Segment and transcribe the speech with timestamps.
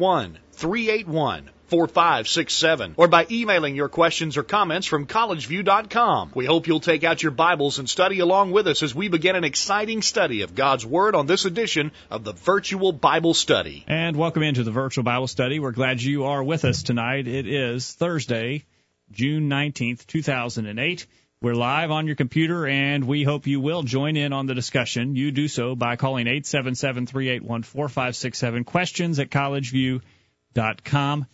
[0.00, 6.32] 381 4567 or by emailing your questions or comments from collegeview.com.
[6.34, 9.36] We hope you'll take out your Bibles and study along with us as we begin
[9.36, 13.84] an exciting study of God's Word on this edition of the Virtual Bible Study.
[13.86, 15.60] And welcome into the Virtual Bible Study.
[15.60, 17.28] We're glad you are with us tonight.
[17.28, 18.64] It is Thursday,
[19.12, 21.06] June 19th, 2008.
[21.42, 25.16] We're live on your computer, and we hope you will join in on the discussion.
[25.16, 31.26] You do so by calling 877-381-4567, questions at collegeview.com.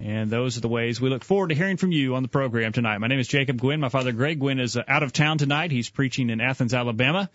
[0.00, 2.72] And those are the ways we look forward to hearing from you on the program
[2.72, 2.98] tonight.
[2.98, 3.78] My name is Jacob Gwynn.
[3.78, 5.70] My father, Greg Gwynn, is uh, out of town tonight.
[5.70, 7.30] He's preaching in Athens, Alabama.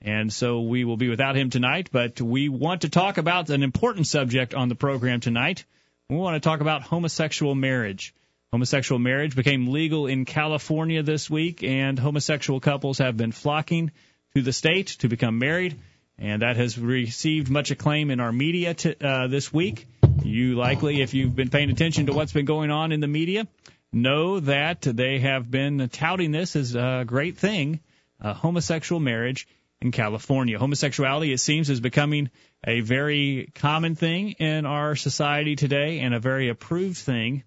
[0.00, 3.64] And so we will be without him tonight, but we want to talk about an
[3.64, 5.64] important subject on the program tonight.
[6.08, 8.14] We want to talk about homosexual marriage.
[8.52, 13.90] Homosexual marriage became legal in California this week, and homosexual couples have been flocking
[14.34, 15.76] to the state to become married,
[16.16, 19.86] and that has received much acclaim in our media uh, this week.
[20.22, 23.48] You likely, if you've been paying attention to what's been going on in the media,
[23.92, 27.80] know that they have been touting this as a great thing,
[28.20, 29.48] uh, homosexual marriage
[29.80, 30.56] in California.
[30.56, 32.30] Homosexuality, it seems, is becoming
[32.64, 37.42] a very common thing in our society today and a very approved thing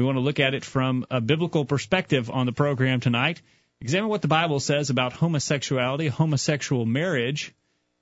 [0.00, 3.42] we want to look at it from a biblical perspective on the program tonight,
[3.82, 7.54] examine what the Bible says about homosexuality, homosexual marriage,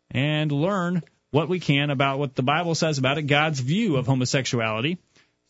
[0.08, 4.06] and learn what we can about what the Bible says about it, God's view of
[4.06, 4.98] homosexuality,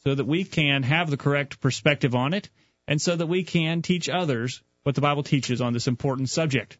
[0.04, 2.48] so that we can have the correct perspective on it,
[2.86, 6.78] and so that we can teach others what the Bible teaches on this important subject.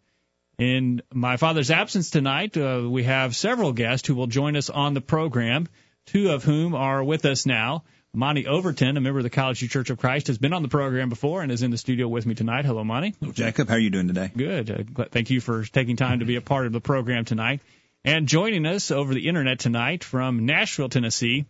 [0.57, 4.95] In my father's absence tonight, uh, we have several guests who will join us on
[4.95, 5.69] the program,
[6.07, 7.85] two of whom are with us now.
[8.15, 10.69] Monty Overton, a member of the College View Church of Christ, has been on the
[10.69, 12.65] program before and is in the studio with me tonight.
[12.65, 13.15] Hello, Monty.
[13.21, 13.69] Hello, Jacob.
[13.69, 14.31] How are you doing today?
[14.35, 14.71] Good.
[14.97, 17.61] Uh, thank you for taking time to be a part of the program tonight.
[18.05, 21.45] And joining us over the internet tonight from Nashville, Tennessee,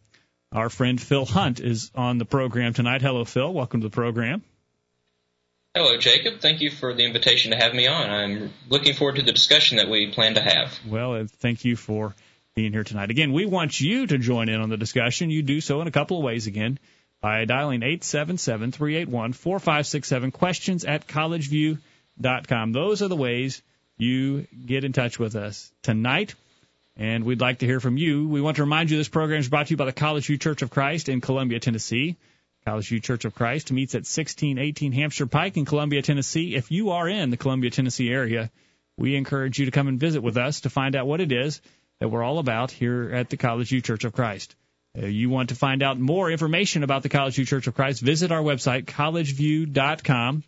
[0.50, 3.02] our friend Phil Hunt is on the program tonight.
[3.02, 3.52] Hello, Phil.
[3.52, 4.42] Welcome to the program.
[5.76, 6.41] Hello, Jacob.
[6.41, 8.10] Thank you for the invitation to have me on.
[8.10, 10.76] I'm looking forward to the discussion that we plan to have.
[10.88, 12.16] Well, thank you for
[12.58, 13.08] being here tonight.
[13.08, 15.30] Again, we want you to join in on the discussion.
[15.30, 16.80] You do so in a couple of ways again
[17.20, 22.72] by dialing 877-381-4567 questions at collegeview.com.
[22.72, 23.62] Those are the ways
[23.97, 26.34] you get in touch with us tonight.
[26.97, 28.26] And we'd like to hear from you.
[28.26, 30.36] We want to remind you this program is brought to you by the College View
[30.36, 32.16] Church of Christ in Columbia, Tennessee.
[32.64, 36.56] College View Church of Christ meets at 1618 Hampshire Pike in Columbia, Tennessee.
[36.56, 38.50] If you are in the Columbia, Tennessee area,
[38.97, 41.60] we encourage you to come and visit with us to find out what it is
[42.00, 44.54] that we're all about here at the College View Church of Christ.
[44.97, 48.00] Uh, you want to find out more information about the College View Church of Christ,
[48.00, 50.44] visit our website, collegeview.com,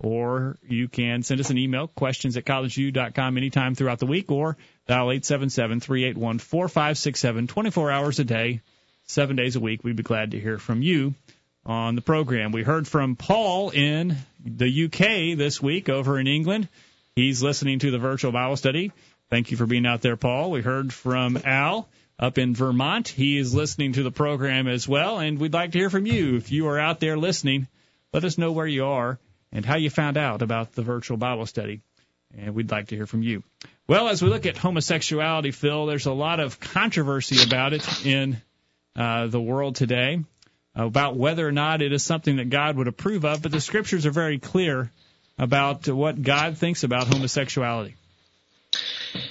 [0.00, 4.56] or you can send us an email, questions at collegeview.com anytime throughout the week, or
[4.86, 8.60] dial 877-381-4567, 24 hours a day,
[9.06, 9.82] seven days a week.
[9.82, 11.14] We'd be glad to hear from you
[11.64, 12.52] on the program.
[12.52, 16.68] We heard from Paul in the UK this week over in England.
[17.16, 18.92] He's listening to the virtual Bible study.
[19.30, 20.50] Thank you for being out there, Paul.
[20.50, 23.08] We heard from Al up in Vermont.
[23.08, 26.36] He is listening to the program as well, and we'd like to hear from you.
[26.36, 27.68] If you are out there listening,
[28.12, 29.18] let us know where you are
[29.52, 31.82] and how you found out about the virtual Bible study,
[32.36, 33.42] and we'd like to hear from you.
[33.86, 38.40] Well, as we look at homosexuality, Phil, there's a lot of controversy about it in
[38.96, 40.24] uh, the world today
[40.74, 44.06] about whether or not it is something that God would approve of, but the scriptures
[44.06, 44.90] are very clear
[45.38, 47.94] about what God thinks about homosexuality.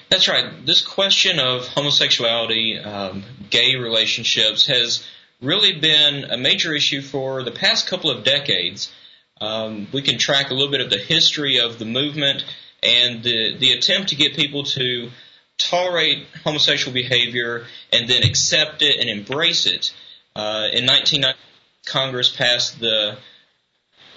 [0.09, 0.65] That's right.
[0.65, 5.05] This question of homosexuality, um, gay relationships, has
[5.41, 8.91] really been a major issue for the past couple of decades.
[9.39, 12.43] Um, we can track a little bit of the history of the movement
[12.81, 15.09] and the the attempt to get people to
[15.57, 19.93] tolerate homosexual behavior and then accept it and embrace it.
[20.35, 21.39] Uh, in 1990,
[21.85, 23.17] Congress passed the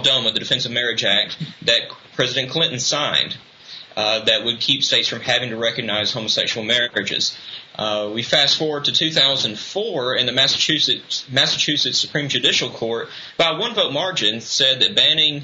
[0.02, 1.81] DOMA, the Defense of Marriage Act, that
[2.14, 3.37] President Clinton signed
[4.00, 7.37] uh, that would keep states from having to recognize homosexual marriages.
[7.75, 13.75] Uh, we fast forward to 2004, and the Massachusetts Massachusetts Supreme Judicial Court, by one
[13.75, 15.43] vote margin, said that banning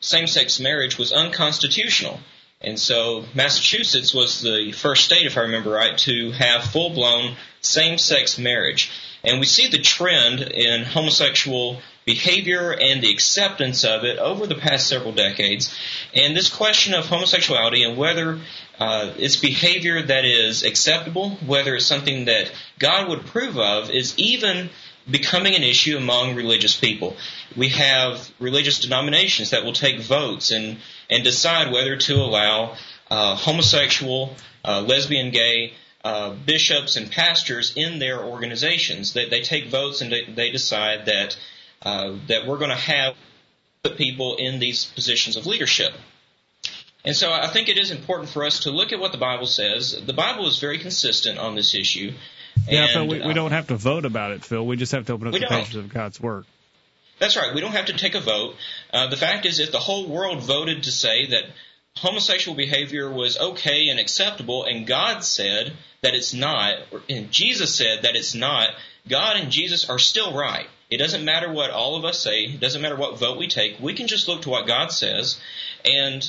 [0.00, 2.20] same-sex marriage was unconstitutional.
[2.60, 8.38] And so Massachusetts was the first state, if I remember right, to have full-blown same-sex
[8.38, 8.90] marriage.
[9.24, 14.54] And we see the trend in homosexual behavior and the acceptance of it over the
[14.54, 15.76] past several decades.
[16.14, 18.38] And this question of homosexuality and whether
[18.78, 24.16] uh, it's behavior that is acceptable, whether it's something that God would approve of, is
[24.16, 24.70] even
[25.10, 27.16] becoming an issue among religious people.
[27.56, 30.78] We have religious denominations that will take votes and,
[31.10, 32.76] and decide whether to allow
[33.10, 35.74] uh, homosexual, uh, lesbian, gay
[36.04, 39.12] uh, bishops and pastors in their organizations.
[39.12, 41.36] They, they take votes and they, they decide that
[41.82, 43.14] uh, that we're going to have
[43.82, 45.92] put people in these positions of leadership.
[47.04, 49.46] And so I think it is important for us to look at what the Bible
[49.46, 49.96] says.
[50.04, 52.12] The Bible is very consistent on this issue.
[52.68, 54.66] Yeah, and, we, we don't have to vote about it, Phil.
[54.66, 56.46] We just have to open up the pages of God's Word.
[57.18, 57.54] That's right.
[57.54, 58.56] We don't have to take a vote.
[58.92, 61.44] Uh, the fact is, if the whole world voted to say that
[61.96, 65.72] homosexual behavior was okay and acceptable, and God said
[66.02, 66.74] that it's not,
[67.08, 68.70] and Jesus said that it's not,
[69.08, 70.66] God and Jesus are still right.
[70.90, 72.44] It doesn't matter what all of us say.
[72.44, 73.80] It doesn't matter what vote we take.
[73.80, 75.40] We can just look to what God says
[75.84, 76.28] and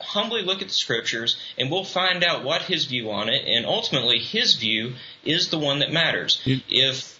[0.00, 3.66] humbly look at the scriptures and we'll find out what his view on it and
[3.66, 4.94] ultimately his view
[5.24, 6.40] is the one that matters.
[6.46, 7.18] If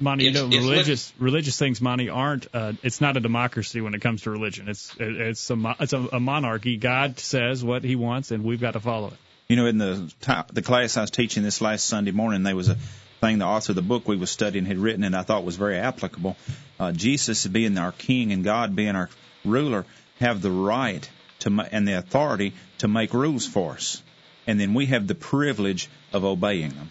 [0.00, 2.48] Monty, you know, religious religious things, Monty, aren't.
[2.52, 4.68] Uh, it's not a democracy when it comes to religion.
[4.68, 6.76] It's it's a it's a, a monarchy.
[6.76, 9.14] God says what He wants, and we've got to follow it.
[9.46, 10.12] You know, in the
[10.52, 12.76] the class I was teaching this last Sunday morning, there was a
[13.20, 15.56] thing the author of the book we was studying had written, and I thought was
[15.56, 16.36] very applicable.
[16.78, 19.10] Uh, Jesus being our King and God being our
[19.44, 19.86] ruler
[20.20, 21.08] have the right
[21.40, 24.02] to and the authority to make rules for us,
[24.46, 26.90] and then we have the privilege of obeying them.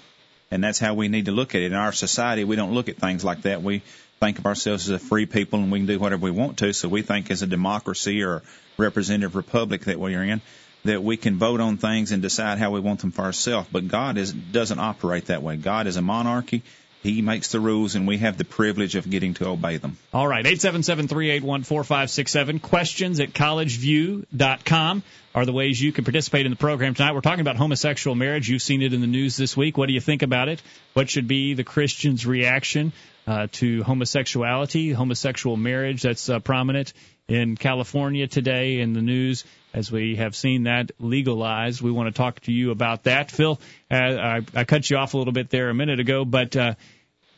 [0.52, 1.72] And that's how we need to look at it.
[1.72, 3.64] In our society, we don't look at things like that.
[3.64, 3.82] We
[4.20, 6.74] think of ourselves as a free people and we can do whatever we want to.
[6.74, 8.44] So we think as a democracy or
[8.78, 10.42] representative republic that we are in,
[10.84, 13.68] that we can vote on things and decide how we want them for ourselves.
[13.72, 15.56] But God is, doesn't operate that way.
[15.56, 16.64] God is a monarchy.
[17.04, 19.98] He makes the rules, and we have the privilege of getting to obey them.
[20.14, 22.62] All right, 877-381-4567.
[22.62, 25.04] Questions at collegeview.com
[25.36, 27.14] are the ways you can participate in the program tonight.
[27.14, 28.48] We're talking about homosexual marriage.
[28.48, 29.78] You've seen it in the news this week.
[29.78, 30.62] What do you think about it?
[30.94, 32.94] What should be the Christian's reaction
[33.28, 36.94] uh, to homosexuality, homosexual marriage that's uh, prominent
[37.28, 39.46] in California today in the news?
[39.74, 41.82] as we have seen that legalized.
[41.82, 43.32] We want to talk to you about that.
[43.32, 43.60] Phil,
[43.90, 46.76] uh, I, I cut you off a little bit there a minute ago, but uh,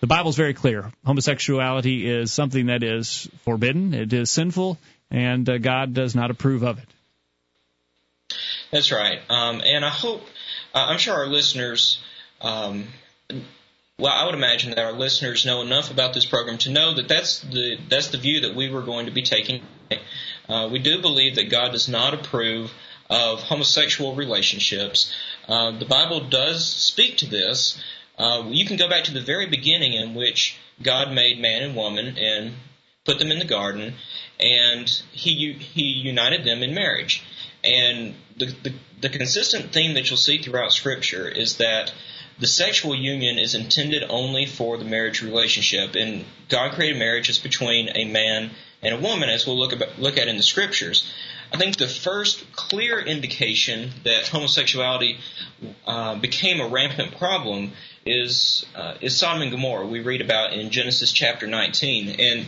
[0.02, 0.92] the Bible's very clear.
[1.06, 4.78] Homosexuality is something that is forbidden, it is sinful,
[5.10, 6.90] and uh, God does not approve of it.
[8.72, 9.20] That's right.
[9.30, 10.22] Um, and I hope,
[10.74, 12.04] uh, I'm sure our listeners,
[12.42, 12.88] um,
[13.98, 17.08] well, I would imagine that our listeners know enough about this program to know that
[17.08, 19.62] that's the that's the view that we were going to be taking.
[20.50, 22.72] Uh, we do believe that God does not approve
[23.10, 25.14] of homosexual relationships.
[25.48, 27.82] Uh, the Bible does speak to this.
[28.18, 31.76] Uh, you can go back to the very beginning in which God made man and
[31.76, 32.54] woman and
[33.06, 33.94] put them in the garden,
[34.40, 37.24] and He He united them in marriage.
[37.64, 41.94] And the, the, the consistent theme that you'll see throughout Scripture is that
[42.40, 47.40] the sexual union is intended only for the marriage relationship, and God created marriage as
[47.40, 48.52] between a man
[48.82, 51.12] and a woman, as we'll look, about, look at in the scriptures.
[51.54, 55.20] I think the first clear indication that homosexuality
[55.86, 57.72] uh, became a rampant problem
[58.06, 59.88] is uh, is Sodom and Gomorrah.
[59.88, 62.46] We read about in Genesis chapter 19, and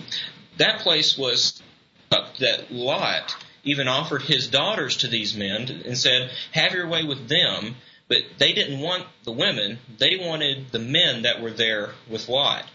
[0.57, 1.61] that place was
[2.09, 7.27] that Lot even offered his daughters to these men and said, "Have your way with
[7.27, 7.75] them."
[8.07, 12.65] But they didn't want the women; they wanted the men that were there with Lot.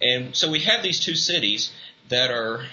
[0.00, 1.70] And so we have these two cities
[2.08, 2.66] that are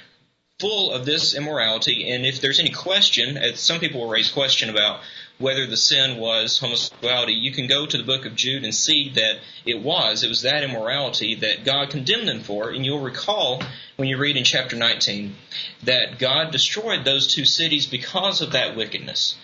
[0.60, 2.10] full of this immorality.
[2.12, 5.02] And if there's any question, as some people will raise question about
[5.38, 9.10] whether the sin was homosexuality, you can go to the book of Jude and see
[9.16, 10.24] that it was.
[10.24, 12.70] It was that immorality that God condemned them for.
[12.70, 13.62] And you'll recall
[13.98, 15.36] when you read in chapter 19
[15.84, 19.36] that God destroyed those two cities because of that wickedness.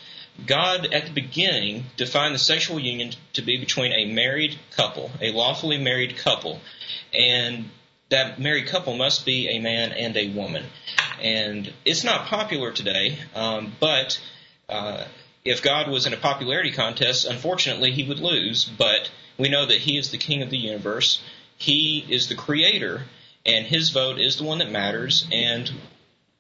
[0.46, 5.32] God, at the beginning, defined the sexual union to be between a married couple, a
[5.32, 6.60] lawfully married couple.
[7.14, 7.70] And
[8.10, 10.66] that married couple must be a man and a woman.
[11.22, 14.20] And it's not popular today, um, but
[14.68, 15.06] uh,
[15.46, 18.66] if God was in a popularity contest, unfortunately, he would lose.
[18.66, 21.22] But we know that he is the king of the universe,
[21.58, 23.04] he is the creator,
[23.46, 25.72] and his vote is the one that matters, and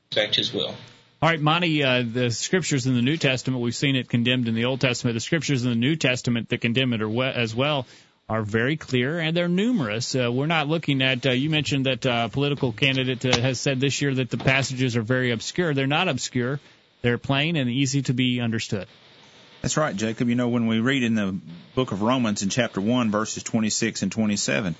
[0.09, 0.75] respect his will.
[1.21, 4.55] All right, Monty, uh, the scriptures in the New Testament, we've seen it condemned in
[4.55, 5.15] the Old Testament.
[5.15, 7.87] The scriptures in the New Testament that condemn it are as well
[8.29, 10.15] are very clear and they're numerous.
[10.15, 13.81] Uh, we're not looking at, uh, you mentioned that uh, political candidate uh, has said
[13.81, 15.73] this year that the passages are very obscure.
[15.73, 16.61] They're not obscure,
[17.01, 18.87] they're plain and easy to be understood.
[19.61, 20.29] That's right, Jacob.
[20.29, 21.37] You know, when we read in the
[21.75, 24.75] book of Romans in chapter 1, verses 26 and 27,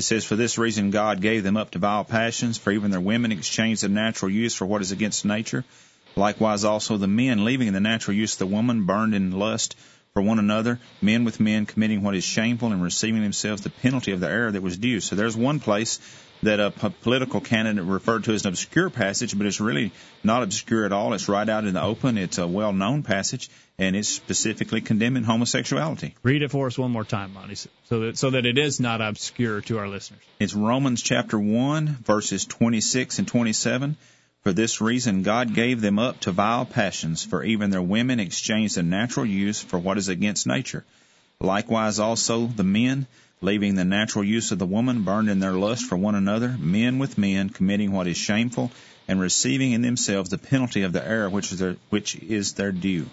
[0.00, 3.02] It says, For this reason God gave them up to vile passions, for even their
[3.02, 5.62] women exchanged the natural use for what is against nature.
[6.16, 9.76] Likewise also the men, leaving the natural use of the woman, burned in lust
[10.14, 14.10] for one another, men with men committing what is shameful and receiving themselves the penalty
[14.10, 15.00] of the error that was due.
[15.00, 16.00] So there's one place
[16.42, 19.92] that a political candidate referred to as an obscure passage, but it's really
[20.24, 21.12] not obscure at all.
[21.12, 22.18] It's right out in the open.
[22.18, 26.16] It's a well known passage, and it's specifically condemning homosexuality.
[26.22, 29.00] Read it for us one more time, Monty, so that, so that it is not
[29.00, 30.22] obscure to our listeners.
[30.40, 33.96] It's Romans chapter 1, verses 26 and 27.
[34.42, 38.76] For this reason, God gave them up to vile passions, for even their women exchanged
[38.76, 40.84] the natural use for what is against nature.
[41.40, 43.06] Likewise also the men,
[43.42, 46.98] leaving the natural use of the woman, burned in their lust for one another, men
[46.98, 48.70] with men, committing what is shameful,
[49.08, 52.72] and receiving in themselves the penalty of the error which is their, which is their
[52.72, 53.06] due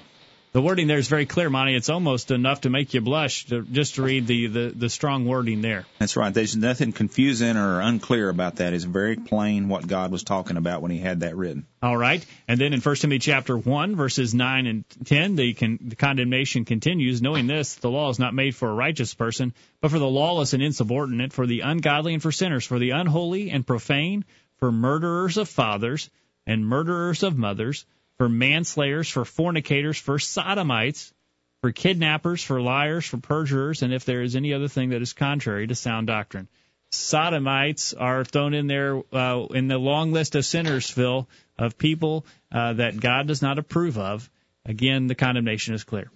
[0.57, 1.75] the wording there is very clear, Monty.
[1.75, 5.27] It's almost enough to make you blush to, just to read the, the, the strong
[5.27, 5.85] wording there.
[5.99, 6.33] That's right.
[6.33, 8.73] There's nothing confusing or unclear about that.
[8.73, 11.67] It's very plain what God was talking about when He had that written.
[11.83, 12.25] All right.
[12.47, 16.65] And then in 1 Timothy chapter 1, verses 9 and 10, the, con- the condemnation
[16.65, 17.21] continues.
[17.21, 20.53] Knowing this, the law is not made for a righteous person, but for the lawless
[20.53, 24.25] and insubordinate, for the ungodly and for sinners, for the unholy and profane,
[24.57, 26.09] for murderers of fathers
[26.47, 27.85] and murderers of mothers
[28.17, 31.13] for manslayers, for fornicators, for sodomites,
[31.61, 35.13] for kidnappers, for liars, for perjurers, and if there is any other thing that is
[35.13, 36.47] contrary to sound doctrine.
[36.91, 42.25] Sodomites are thrown in there uh, in the long list of sinners, Phil, of people
[42.51, 44.29] uh, that God does not approve of.
[44.65, 46.09] Again, the condemnation is clear.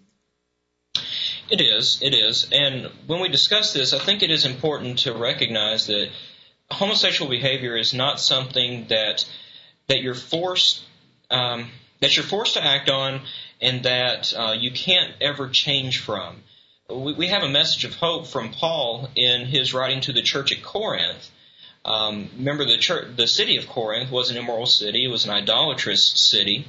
[1.49, 2.47] It is, it is.
[2.51, 6.09] And when we discuss this, I think it is important to recognize that
[6.69, 9.25] homosexual behavior is not something that
[9.87, 10.83] that you're forced
[11.29, 11.69] um,
[12.01, 13.21] that you're forced to act on
[13.61, 16.37] and that uh, you can't ever change from.
[16.89, 20.51] We, we, have a message of hope from Paul in his writing to the church
[20.51, 21.29] at Corinth.
[21.85, 25.31] Um, remember, the church, the city of Corinth was an immoral city; it was an
[25.31, 26.67] idolatrous city,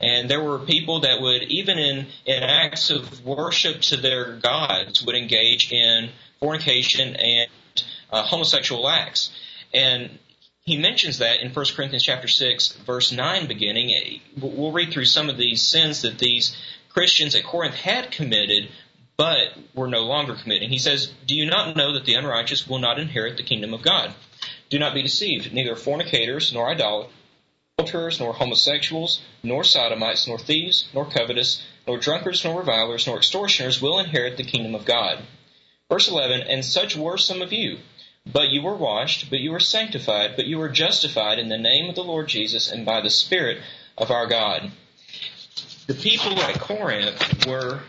[0.00, 5.02] and there were people that would, even in, in acts of worship to their gods,
[5.04, 6.10] would engage in
[6.40, 7.50] fornication and
[8.10, 9.30] uh, homosexual acts.
[9.74, 10.18] And
[10.68, 14.20] he mentions that in 1 Corinthians chapter 6, verse 9 beginning.
[14.38, 16.54] We'll read through some of these sins that these
[16.90, 18.68] Christians at Corinth had committed,
[19.16, 20.68] but were no longer committing.
[20.68, 23.80] He says, Do you not know that the unrighteous will not inherit the kingdom of
[23.80, 24.12] God?
[24.68, 25.54] Do not be deceived.
[25.54, 32.58] Neither fornicators, nor idolaters, nor homosexuals, nor sodomites, nor thieves, nor covetous, nor drunkards, nor
[32.58, 35.20] revilers, nor extortioners will inherit the kingdom of God.
[35.88, 37.78] Verse 11, And such were some of you.
[38.30, 41.88] But you were washed, but you were sanctified, but you were justified in the name
[41.88, 43.62] of the Lord Jesus and by the Spirit
[43.96, 44.70] of our God.
[45.86, 47.80] The people at Corinth were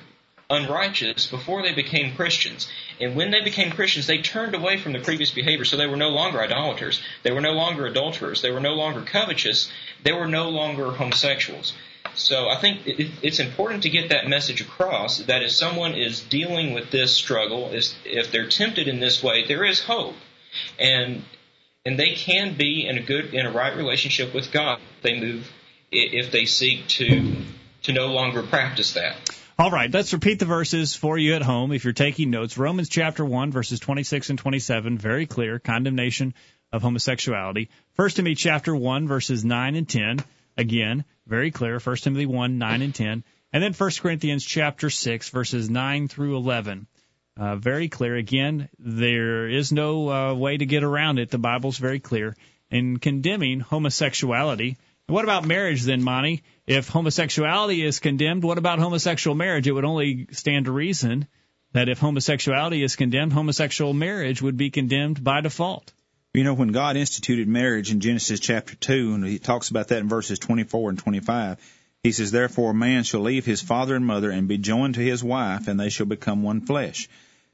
[0.49, 2.69] unrighteous before they became Christians.
[3.01, 5.65] And when they became Christians, they turned away from the previous behavior.
[5.65, 7.01] So they were no longer idolaters.
[7.23, 8.41] They were no longer adulterers.
[8.41, 9.69] They were no longer covetous.
[10.03, 11.73] They were no longer homosexuals.
[12.15, 16.73] So I think it's important to get that message across that if someone is dealing
[16.73, 20.15] with this struggle, if they're tempted in this way, there is hope
[20.79, 21.23] and
[21.85, 24.79] and they can be in a good in a right relationship with God.
[25.01, 25.49] They move
[25.91, 27.35] if they seek to
[27.83, 29.15] to no longer practice that.
[29.57, 32.57] All right, let's repeat the verses for you at home if you're taking notes.
[32.57, 36.33] Romans chapter 1 verses 26 and 27, very clear condemnation
[36.71, 37.69] of homosexuality.
[37.93, 40.23] First Timothy chapter 1 verses 9 and 10,
[40.57, 41.79] again, very clear.
[41.79, 43.23] First Timothy 1 9 and 10.
[43.51, 46.87] And then 1 Corinthians chapter 6 verses 9 through 11.
[47.39, 48.17] Uh, very clear.
[48.17, 51.29] Again, there is no uh, way to get around it.
[51.29, 52.35] The Bible's very clear
[52.69, 54.75] in condemning homosexuality.
[55.07, 56.43] What about marriage then, Monty?
[56.67, 59.67] If homosexuality is condemned, what about homosexual marriage?
[59.67, 61.27] It would only stand to reason
[61.71, 65.93] that if homosexuality is condemned, homosexual marriage would be condemned by default.
[66.33, 69.99] You know, when God instituted marriage in Genesis chapter 2, and he talks about that
[69.99, 71.57] in verses 24 and 25,
[72.03, 75.01] he says, Therefore a man shall leave his father and mother and be joined to
[75.01, 77.07] his wife, and they shall become one flesh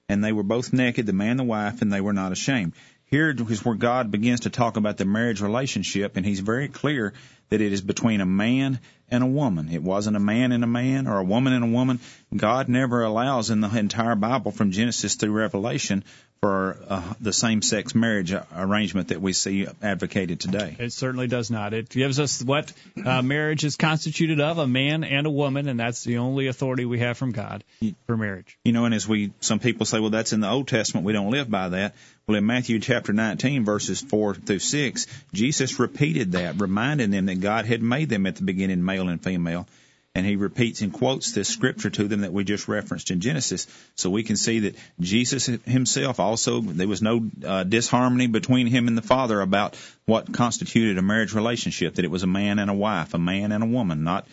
[0.08, 2.74] and they were both naked, the man and the wife, and they were not ashamed.
[3.06, 7.14] Here is where God begins to talk about the marriage relationship, and He's very clear
[7.50, 9.70] that it is between a man and a woman.
[9.70, 12.00] It wasn't a man and a man or a woman and a woman.
[12.36, 16.04] God never allows in the entire Bible from Genesis through Revelation
[16.46, 20.76] for uh, the same sex marriage arrangement that we see advocated today.
[20.78, 21.74] It certainly does not.
[21.74, 22.72] It gives us what
[23.04, 26.86] uh, marriage is constituted of a man and a woman, and that's the only authority
[26.86, 27.64] we have from God
[28.06, 28.60] for marriage.
[28.64, 31.14] You know, and as we, some people say, well, that's in the Old Testament, we
[31.14, 31.96] don't live by that.
[32.28, 37.40] Well, in Matthew chapter 19, verses 4 through 6, Jesus repeated that, reminding them that
[37.46, 39.68] God had made them at the beginning male and female.
[40.16, 43.68] and he repeats and quotes this scripture to them that we just referenced in Genesis.
[43.94, 48.88] So we can see that Jesus himself also, there was no uh, disharmony between him
[48.88, 49.76] and the Father about
[50.06, 53.52] what constituted a marriage relationship, that it was a man and a wife, a man
[53.52, 54.26] and a woman, not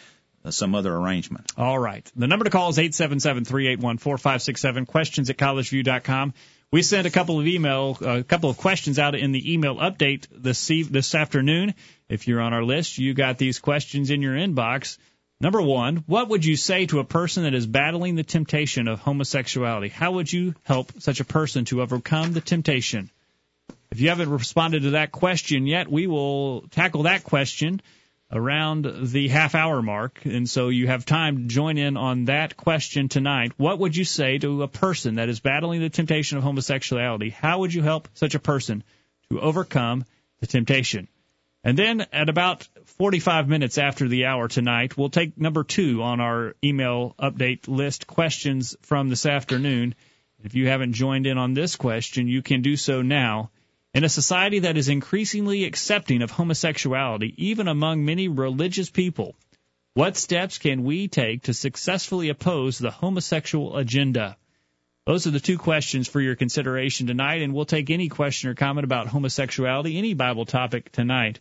[0.42, 1.52] uh, some other arrangement.
[1.58, 2.10] All right.
[2.16, 6.32] The number to call is 877-381-4567, questions at collegeview.com.
[6.72, 10.26] We sent a couple of email, a couple of questions out in the email update
[10.30, 11.74] this this afternoon.
[12.12, 14.98] If you're on our list, you got these questions in your inbox.
[15.40, 19.00] Number one, what would you say to a person that is battling the temptation of
[19.00, 19.88] homosexuality?
[19.88, 23.10] How would you help such a person to overcome the temptation?
[23.90, 27.80] If you haven't responded to that question yet, we will tackle that question
[28.30, 30.20] around the half hour mark.
[30.26, 33.52] And so you have time to join in on that question tonight.
[33.56, 37.30] What would you say to a person that is battling the temptation of homosexuality?
[37.30, 38.84] How would you help such a person
[39.30, 40.04] to overcome
[40.40, 41.08] the temptation?
[41.64, 46.20] And then at about 45 minutes after the hour tonight, we'll take number two on
[46.20, 49.94] our email update list questions from this afternoon.
[50.42, 53.50] If you haven't joined in on this question, you can do so now.
[53.94, 59.36] In a society that is increasingly accepting of homosexuality, even among many religious people,
[59.94, 64.36] what steps can we take to successfully oppose the homosexual agenda?
[65.06, 68.54] Those are the two questions for your consideration tonight, and we'll take any question or
[68.54, 71.38] comment about homosexuality, any Bible topic tonight.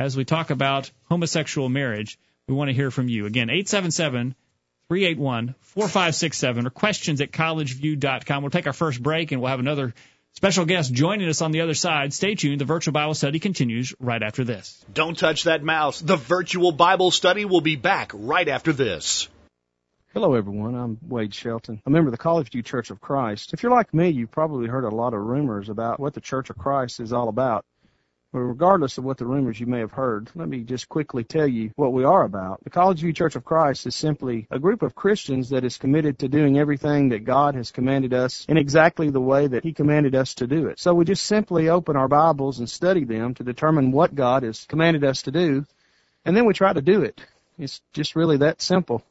[0.00, 3.26] As we talk about homosexual marriage, we want to hear from you.
[3.26, 4.34] Again, 877
[4.88, 8.42] 381 4567 or questions at collegeview.com.
[8.42, 9.92] We'll take our first break and we'll have another
[10.32, 12.14] Special guest joining us on the other side.
[12.14, 12.60] Stay tuned.
[12.60, 14.82] The virtual Bible study continues right after this.
[14.90, 16.00] Don't touch that mouse.
[16.00, 19.28] The virtual Bible study will be back right after this.
[20.14, 20.76] Hello, everyone.
[20.76, 23.52] I'm Wade Shelton, a member of the College View Church of Christ.
[23.52, 26.48] If you're like me, you've probably heard a lot of rumors about what the Church
[26.48, 27.64] of Christ is all about.
[28.32, 31.48] But regardless of what the rumors you may have heard, let me just quickly tell
[31.48, 32.62] you what we are about.
[32.62, 36.20] The College View Church of Christ is simply a group of Christians that is committed
[36.20, 40.14] to doing everything that God has commanded us in exactly the way that He commanded
[40.14, 40.78] us to do it.
[40.78, 44.64] So we just simply open our Bibles and study them to determine what God has
[44.64, 45.66] commanded us to do,
[46.24, 47.20] and then we try to do it.
[47.58, 49.02] It's just really that simple.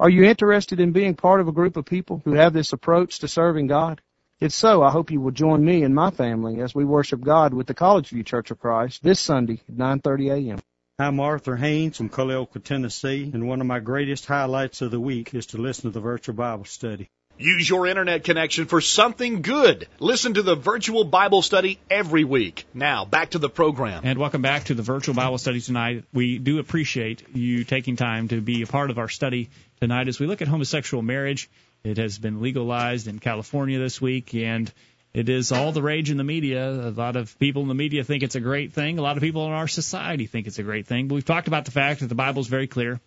[0.00, 3.18] Are you interested in being part of a group of people who have this approach
[3.18, 4.00] to serving God?
[4.44, 7.54] If so, I hope you will join me and my family as we worship God
[7.54, 10.58] with the College View Church of Christ this Sunday at 9:30 a.m.
[10.98, 15.32] I'm Arthur Haynes from Culleoka, Tennessee, and one of my greatest highlights of the week
[15.34, 17.08] is to listen to the virtual Bible study.
[17.38, 19.88] Use your internet connection for something good.
[19.98, 22.66] Listen to the virtual Bible study every week.
[22.74, 24.02] Now, back to the program.
[24.04, 26.04] And welcome back to the virtual Bible study tonight.
[26.12, 29.48] We do appreciate you taking time to be a part of our study
[29.80, 31.48] tonight as we look at homosexual marriage
[31.84, 34.72] it has been legalized in California this week, and
[35.12, 36.70] it is all the rage in the media.
[36.70, 38.98] A lot of people in the media think it's a great thing.
[38.98, 41.08] A lot of people in our society think it's a great thing.
[41.08, 43.00] But we've talked about the fact that the Bible is very clear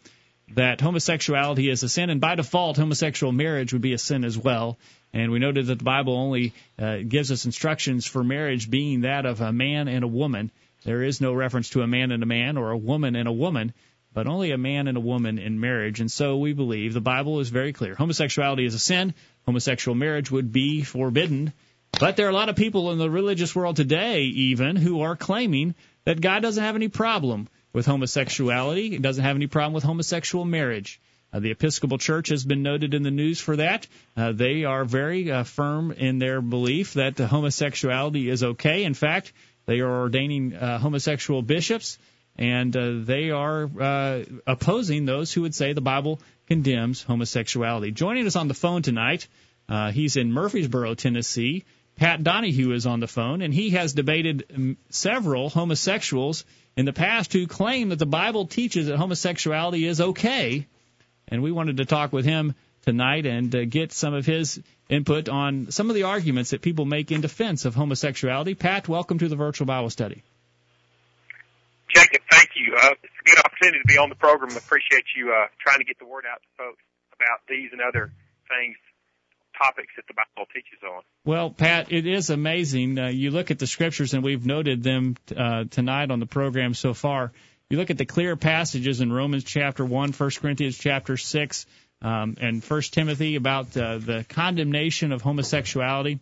[0.54, 4.38] that homosexuality is a sin, and by default, homosexual marriage would be a sin as
[4.38, 4.78] well.
[5.12, 9.26] And we noted that the Bible only uh, gives us instructions for marriage being that
[9.26, 10.52] of a man and a woman.
[10.84, 13.32] There is no reference to a man and a man or a woman and a
[13.32, 13.74] woman
[14.18, 16.00] but only a man and a woman in marriage.
[16.00, 17.94] And so we believe the Bible is very clear.
[17.94, 19.14] Homosexuality is a sin.
[19.46, 21.54] Homosexual marriage would be forbidden.
[22.00, 25.16] But there are a lot of people in the religious world today, even, who are
[25.16, 25.76] claiming
[26.06, 28.90] that God doesn't have any problem with homosexuality.
[28.90, 31.00] He doesn't have any problem with homosexual marriage.
[31.32, 33.86] Uh, the Episcopal Church has been noted in the news for that.
[34.16, 38.84] Uh, they are very uh, firm in their belief that homosexuality is okay.
[38.84, 39.32] In fact,
[39.68, 42.00] they are ordaining uh, homosexual bishops
[42.38, 47.92] and uh, they are uh, opposing those who would say the Bible condemns homosexuality.
[47.92, 49.28] Joining us on the phone tonight,
[49.68, 51.66] uh, he's in Murfreesboro, Tennessee.
[51.98, 56.46] Pat Donahue is on the phone, and he has debated several homosexuals
[56.76, 60.68] in the past who claim that the Bible teaches that homosexuality is okay.
[61.28, 65.28] And we wanted to talk with him tonight and uh, get some of his input
[65.28, 68.54] on some of the arguments that people make in defense of homosexuality.
[68.54, 70.24] Pat, welcome to the virtual Bible study.
[71.90, 72.76] Jacob, thank you.
[72.76, 74.56] Uh, it's a good opportunity to be on the program.
[74.56, 78.12] Appreciate you uh, trying to get the word out to folks about these and other
[78.50, 78.76] things,
[79.58, 81.02] topics that the Bible teaches on.
[81.26, 83.00] Well, Pat, it is amazing.
[83.00, 86.74] Uh, you look at the scriptures, and we've noted them uh, tonight on the program
[86.74, 87.32] so far.
[87.70, 91.66] You look at the clear passages in Romans chapter 1, 1 Corinthians chapter 6,
[92.02, 96.20] um, and 1 Timothy about uh, the condemnation of homosexuality.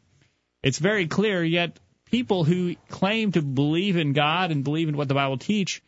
[0.64, 1.78] It's very clear, yet
[2.10, 5.84] people who claim to believe in God and believe in what the Bible teach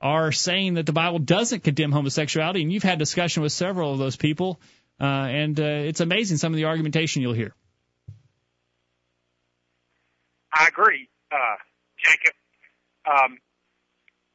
[0.00, 3.98] are saying that the Bible doesn't condemn homosexuality, and you've had discussion with several of
[3.98, 4.60] those people,
[5.00, 7.54] uh, and uh, it's amazing some of the argumentation you'll hear.
[10.52, 11.56] I agree, uh,
[11.98, 12.34] Jacob.
[13.06, 13.38] Um,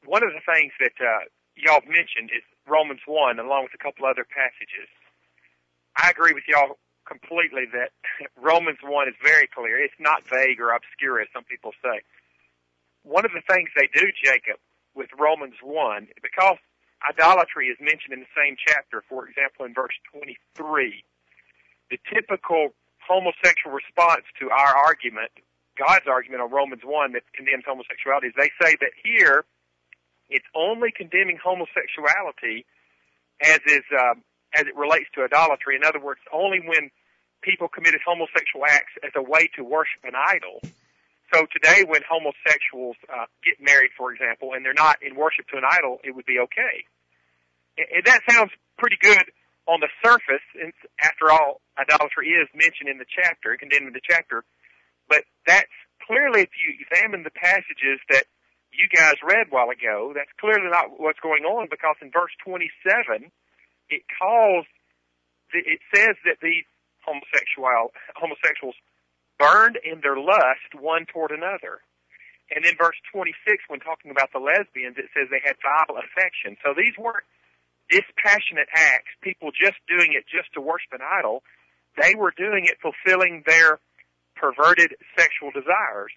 [0.05, 1.25] one of the things that uh,
[1.55, 4.89] y'all mentioned is Romans 1 along with a couple other passages.
[5.97, 7.91] I agree with y'all completely that
[8.37, 9.81] Romans 1 is very clear.
[9.81, 12.01] It's not vague or obscure as some people say.
[13.03, 14.57] One of the things they do, Jacob,
[14.95, 16.57] with Romans 1, because
[17.03, 21.03] idolatry is mentioned in the same chapter, for example, in verse 23,
[21.91, 22.73] the typical
[23.05, 25.31] homosexual response to our argument,
[25.77, 29.45] God's argument on Romans 1 that condemns homosexuality, is they say that here
[30.29, 32.65] it's only condemning homosexuality
[33.41, 34.15] as is uh,
[34.55, 35.75] as it relates to idolatry.
[35.75, 36.89] In other words, only when
[37.41, 40.61] people committed homosexual acts as a way to worship an idol.
[41.35, 45.59] So today, when homosexuals uh, get married, for example, and they're not in worship to
[45.59, 46.87] an idol, it would be okay.
[47.75, 49.27] And that sounds pretty good
[49.67, 50.71] on the surface, and
[51.03, 54.47] after all, idolatry is mentioned in the chapter, condemned in the chapter.
[55.11, 55.75] But that's
[56.07, 58.31] clearly, if you examine the passages that
[58.71, 63.27] you guys read while ago, that's clearly not what's going on because in verse 27,
[63.91, 64.63] it calls,
[65.51, 66.63] it says that these
[67.03, 68.79] homosexual, homosexuals
[69.39, 71.81] burned in their lust one toward another.
[72.53, 73.35] And in verse 26,
[73.67, 76.57] when talking about the lesbians, it says they had vile affection.
[76.61, 77.25] So these weren't
[77.89, 81.41] dispassionate acts, people just doing it just to worship an idol.
[81.97, 83.79] They were doing it fulfilling their
[84.35, 86.13] perverted sexual desires.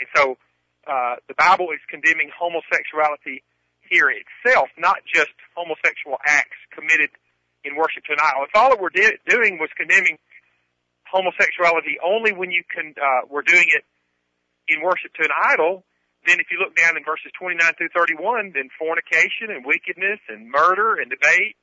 [0.00, 0.38] And so
[0.86, 3.44] uh, the Bible is condemning homosexuality
[3.86, 7.10] here itself, not just homosexual acts committed
[7.64, 8.44] in worship to an idol.
[8.44, 10.18] If all we're de- doing was condemning
[11.10, 13.84] homosexuality only when you can uh, were doing it
[14.68, 15.84] in worship to an idol,
[16.26, 20.50] then if you look down in verses 29 through 31, then fornication and wickedness and
[20.50, 21.56] murder and debate,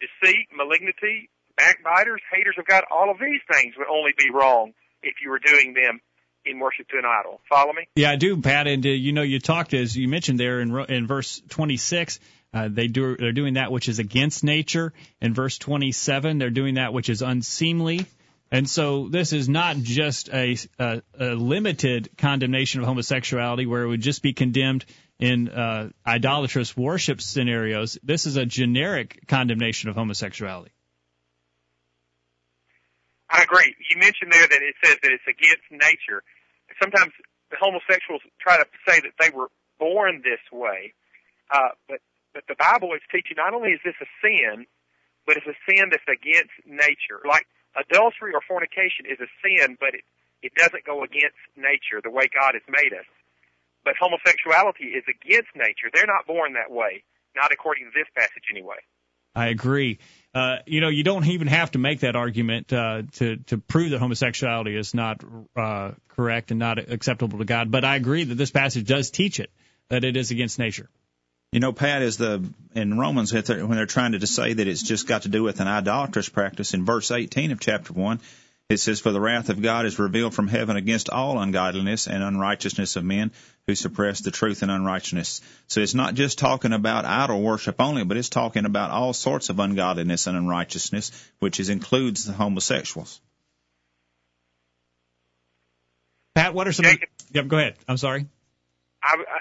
[0.00, 5.14] deceit, malignity, backbiters, haters of God, all of these things would only be wrong if
[5.22, 6.00] you were doing them
[6.44, 7.40] in worship to an idol.
[7.48, 7.86] Follow me?
[7.94, 8.66] Yeah, I do, Pat.
[8.66, 12.20] And uh, you know, you talked as you mentioned there in in verse 26.
[12.52, 14.92] Uh, they do they're doing that which is against nature.
[15.20, 18.06] In verse 27, they're doing that which is unseemly.
[18.50, 23.88] And so this is not just a, a, a limited condemnation of homosexuality where it
[23.88, 24.86] would just be condemned
[25.18, 27.98] in uh, idolatrous worship scenarios.
[28.02, 30.70] This is a generic condemnation of homosexuality.
[33.28, 33.74] I agree.
[33.90, 36.22] You mentioned there that it says that it's against nature.
[36.80, 37.12] Sometimes
[37.50, 40.94] the homosexuals try to say that they were born this way,
[41.50, 42.00] uh, but
[42.32, 44.66] but the Bible is teaching not only is this a sin,
[45.26, 47.20] but it's a sin that's against nature.
[47.26, 47.46] Like
[47.78, 50.04] adultery or fornication is a sin, but it
[50.42, 53.06] it doesn't go against nature the way God has made us.
[53.84, 55.90] But homosexuality is against nature.
[55.92, 57.02] They're not born that way,
[57.34, 58.78] not according to this passage anyway.
[59.34, 59.98] I agree.
[60.34, 63.90] Uh, you know, you don't even have to make that argument uh, to to prove
[63.90, 65.22] that homosexuality is not
[65.56, 67.70] uh, correct and not acceptable to God.
[67.70, 69.50] But I agree that this passage does teach it
[69.88, 70.88] that it is against nature.
[71.52, 75.06] You know, Pat is the in Romans when they're trying to say that it's just
[75.06, 76.74] got to do with an idolatrous practice.
[76.74, 78.20] In verse 18 of chapter one,
[78.68, 82.22] it says, For the wrath of God is revealed from heaven against all ungodliness and
[82.22, 83.32] unrighteousness of men
[83.66, 85.40] who suppress the truth and unrighteousness.
[85.68, 89.48] So it's not just talking about idol worship only, but it's talking about all sorts
[89.48, 93.20] of ungodliness and unrighteousness, which is, includes the homosexuals.
[96.34, 96.84] Pat, what are some?
[96.84, 97.76] Jacob, yep, go ahead.
[97.88, 98.26] I'm sorry.
[99.02, 99.38] I, I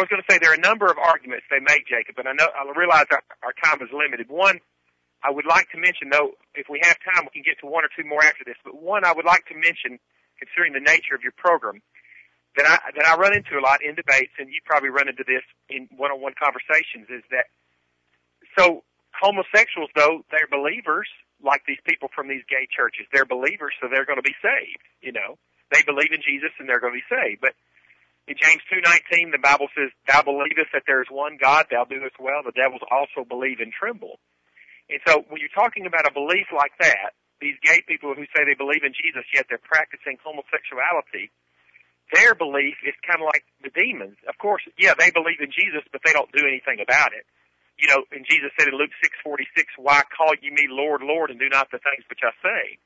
[0.00, 2.34] was going to say there are a number of arguments they make, Jacob, and I
[2.34, 4.26] know I realize our, our time is limited.
[4.28, 4.58] One
[5.22, 7.84] I would like to mention, though, if we have time, we can get to one
[7.86, 8.58] or two more after this.
[8.62, 9.98] But one I would like to mention,
[10.38, 11.82] considering the nature of your program,
[12.58, 15.24] that I that I run into a lot in debates, and you probably run into
[15.26, 17.46] this in one-on-one conversations, is that
[18.58, 18.82] so
[19.14, 21.08] homosexuals, though they're believers,
[21.42, 24.84] like these people from these gay churches, they're believers, so they're going to be saved.
[25.00, 25.36] You know,
[25.72, 27.40] they believe in Jesus and they're going to be saved.
[27.40, 27.52] But
[28.26, 31.84] in James two nineteen, the Bible says, "Thou believest that there is one God, thou
[31.84, 32.42] doest well.
[32.42, 34.18] The devils also believe and tremble."
[34.90, 38.44] And so when you're talking about a belief like that, these gay people who say
[38.44, 41.30] they believe in Jesus yet they're practicing homosexuality,
[42.14, 44.16] their belief is kind of like the demons.
[44.28, 47.26] Of course, yeah, they believe in Jesus, but they don't do anything about it.
[47.78, 51.38] You know, and Jesus said in Luke 6:46, "Why call ye me Lord, Lord, and
[51.38, 52.78] do not the things which I say?"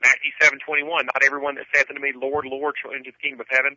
[0.00, 3.48] Matthew 7:21, "Not everyone that saith unto me, Lord, Lord, shall enter the kingdom of
[3.48, 3.76] heaven,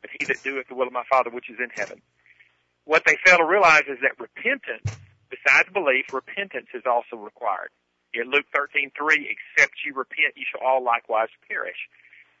[0.00, 2.02] but he that doeth the will of my Father which is in heaven."
[2.84, 7.70] What they fail to realize is that repentance Besides belief, repentance is also required.
[8.14, 11.76] In Luke 13:3, except you repent, you shall all likewise perish.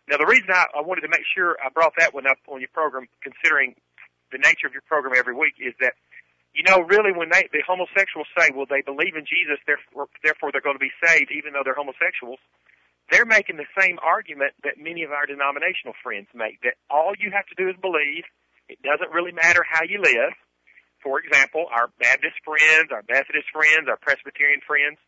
[0.08, 2.60] Now, the reason I, I wanted to make sure I brought that one up on
[2.60, 3.76] your program, considering
[4.32, 5.94] the nature of your program every week, is that
[6.54, 10.50] you know, really, when they the homosexuals say, "Well, they believe in Jesus, therefore, therefore
[10.50, 12.40] they're going to be saved," even though they're homosexuals,
[13.10, 16.60] they're making the same argument that many of our denominational friends make.
[16.62, 18.24] That all you have to do is believe.
[18.68, 20.36] It doesn't really matter how you live
[21.02, 24.98] for example, our Baptist friends, our Methodist friends, our Presbyterian friends.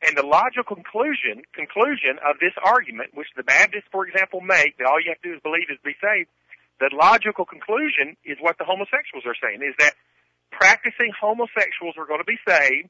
[0.00, 4.88] And the logical conclusion conclusion of this argument, which the Baptists, for example, make, that
[4.88, 6.32] all you have to do is believe is be saved,
[6.80, 9.92] the logical conclusion is what the homosexuals are saying, is that
[10.48, 12.88] practicing homosexuals are going to be saved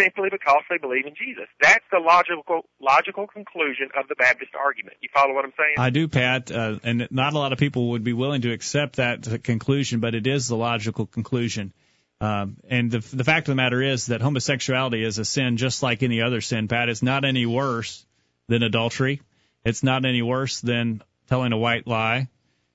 [0.00, 1.46] simply because they believe in Jesus.
[1.60, 4.96] That's the logical logical conclusion of the Baptist argument.
[5.00, 5.74] You follow what I'm saying?
[5.78, 8.96] I do, Pat, uh, and not a lot of people would be willing to accept
[8.96, 11.72] that conclusion, but it is the logical conclusion.
[12.20, 15.82] Um, and the, the fact of the matter is that homosexuality is a sin just
[15.82, 16.88] like any other sin, Pat.
[16.88, 18.04] It's not any worse
[18.48, 19.22] than adultery.
[19.64, 22.28] It's not any worse than telling a white lie.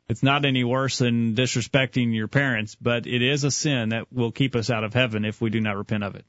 [0.08, 4.32] It's not any worse than disrespecting your parents, but it is a sin that will
[4.32, 6.26] keep us out of heaven if we do not repent of it.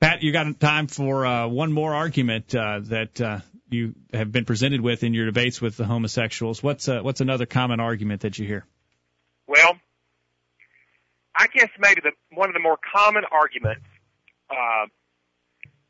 [0.00, 4.46] Pat, you got time for uh, one more argument uh, that uh, you have been
[4.46, 6.62] presented with in your debates with the homosexuals.
[6.62, 8.64] What's uh, what's another common argument that you hear?
[9.46, 9.76] Well,
[11.36, 13.84] I guess maybe the one of the more common arguments
[14.48, 14.86] uh,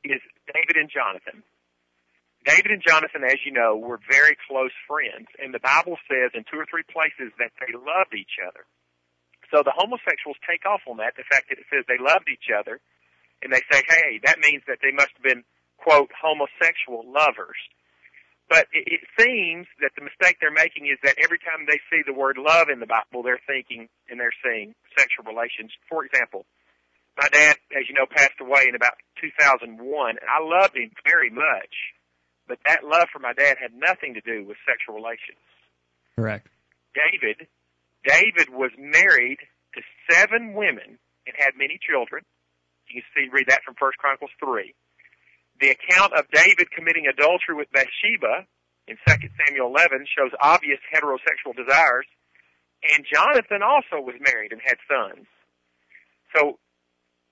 [0.03, 0.21] is
[0.53, 1.45] David and Jonathan.
[2.45, 6.43] David and Jonathan, as you know, were very close friends, and the Bible says in
[6.51, 8.67] two or three places that they loved each other.
[9.53, 12.49] So the homosexuals take off on that, the fact that it says they loved each
[12.51, 12.81] other,
[13.43, 15.45] and they say, hey, that means that they must have been,
[15.79, 17.59] quote, homosexual lovers.
[18.49, 22.03] But it, it seems that the mistake they're making is that every time they see
[22.05, 25.71] the word love in the Bible, they're thinking and they're seeing sexual relations.
[25.89, 26.45] For example,
[27.17, 31.31] my dad, as you know, passed away in about 2001, and I loved him very
[31.31, 31.75] much
[32.51, 35.39] but that love for my dad had nothing to do with sexual relations.
[36.19, 36.51] Correct.
[36.99, 37.47] David,
[38.03, 39.39] David was married
[39.79, 40.99] to seven women
[41.31, 42.27] and had many children.
[42.91, 44.75] You can see, read that from First Chronicles 3.
[45.61, 48.47] The account of David committing adultery with Bathsheba
[48.89, 52.07] in 2 Samuel 11 shows obvious heterosexual desires.
[52.83, 55.27] And Jonathan also was married and had sons.
[56.35, 56.59] So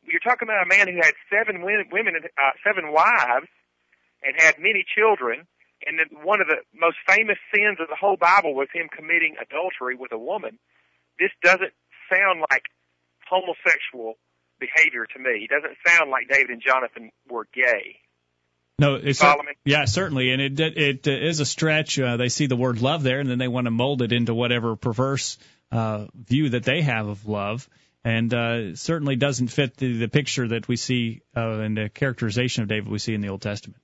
[0.05, 3.49] you're talking about a man who had seven women, uh, seven wives,
[4.23, 5.49] and had many children.
[5.87, 9.35] And then one of the most famous sins of the whole Bible was him committing
[9.41, 10.59] adultery with a woman.
[11.19, 11.73] This doesn't
[12.13, 12.67] sound like
[13.27, 14.19] homosexual
[14.59, 15.49] behavior to me.
[15.49, 18.01] It doesn't sound like David and Jonathan were gay.
[18.81, 21.99] No, it's a, yeah, certainly, and it it is a stretch.
[21.99, 24.35] Uh, they see the word love there, and then they want to mold it into
[24.35, 25.37] whatever perverse
[25.73, 27.69] uh, view that they have of love,
[28.05, 32.63] and uh, certainly doesn't fit the, the picture that we see uh, in the characterization
[32.63, 33.83] of David we see in the Old Testament.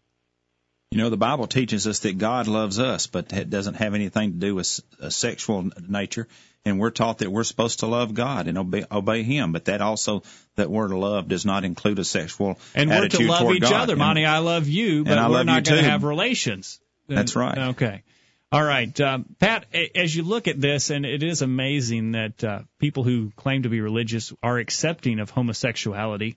[0.94, 4.34] You know, the Bible teaches us that God loves us, but it doesn't have anything
[4.34, 6.28] to do with a sexual nature.
[6.64, 9.50] And we're taught that we're supposed to love God and obey, obey Him.
[9.50, 10.22] But that also,
[10.54, 13.72] that word love does not include a sexual and attitude we're to love each God.
[13.72, 13.96] other.
[13.96, 16.78] Monty, I love you, but we're not going to have relations.
[17.08, 17.58] That's right.
[17.70, 18.04] Okay.
[18.52, 19.66] All right, um, Pat.
[19.96, 23.68] As you look at this, and it is amazing that uh, people who claim to
[23.68, 26.36] be religious are accepting of homosexuality,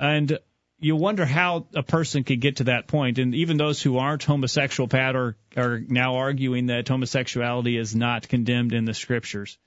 [0.00, 0.36] and
[0.80, 3.18] you wonder how a person could get to that point.
[3.18, 8.28] And even those who aren't homosexual, Pat, are, are now arguing that homosexuality is not
[8.28, 9.58] condemned in the scriptures.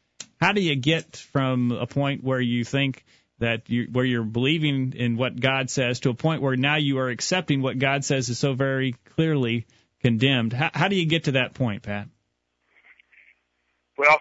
[0.41, 3.06] How do you get from a point where you think
[3.39, 6.97] that you, where you're believing in what God says to a point where now you
[6.97, 9.67] are accepting what God says is so very clearly
[10.02, 10.52] condemned?
[10.52, 12.08] How, how do you get to that point, Pat?
[13.97, 14.19] Well,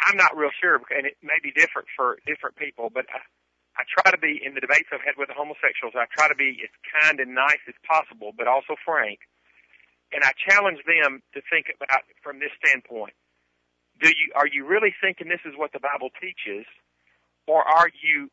[0.00, 3.06] I'm not real sure, and it may be different for different people, but
[3.80, 5.96] I try to be in the debates I've had with the homosexuals.
[5.96, 6.68] I try to be as
[7.00, 9.24] kind and nice as possible, but also frank.
[10.12, 13.16] And I challenge them to think about from this standpoint.
[14.04, 16.68] Do you are you really thinking this is what the Bible teaches,
[17.48, 18.28] or are you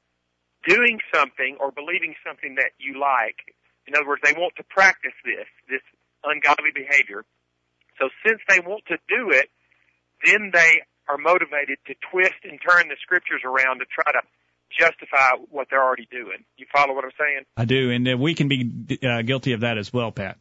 [0.68, 3.40] doing something or believing something that you like?
[3.88, 5.86] In other words, they want to practice this this
[6.28, 7.24] ungodly behavior.
[8.00, 9.48] So since they want to do it,
[10.28, 14.24] then they are motivated to twist and turn the scriptures around to try to
[14.78, 16.44] justify what they're already doing.
[16.58, 17.42] You follow what I'm saying?
[17.56, 20.38] I do, and uh, we can be uh, guilty of that as well, Pat.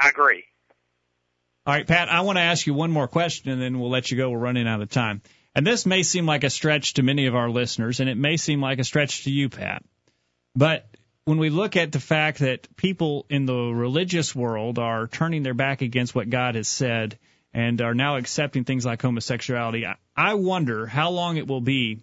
[0.00, 0.44] I agree.
[1.66, 4.10] All right, Pat, I want to ask you one more question, and then we'll let
[4.10, 4.30] you go.
[4.30, 5.22] We're running out of time.
[5.54, 8.36] And this may seem like a stretch to many of our listeners, and it may
[8.36, 9.84] seem like a stretch to you, Pat.
[10.54, 10.86] But
[11.24, 15.54] when we look at the fact that people in the religious world are turning their
[15.54, 17.18] back against what God has said
[17.52, 22.00] and are now accepting things like homosexuality, I wonder how long it will be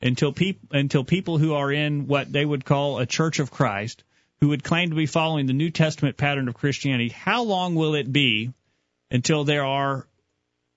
[0.00, 4.04] until people until people who are in what they would call a Church of Christ,
[4.40, 7.94] who would claim to be following the New Testament pattern of Christianity, how long will
[7.94, 8.52] it be
[9.10, 10.06] until there are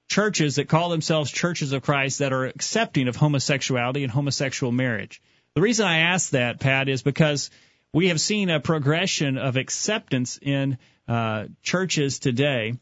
[0.10, 5.22] churches that call themselves churches of Christ that are accepting of homosexuality and homosexual marriage?
[5.56, 7.52] The reason I ask that, Pat, is because
[7.94, 12.74] we have seen a progression of acceptance in uh, churches today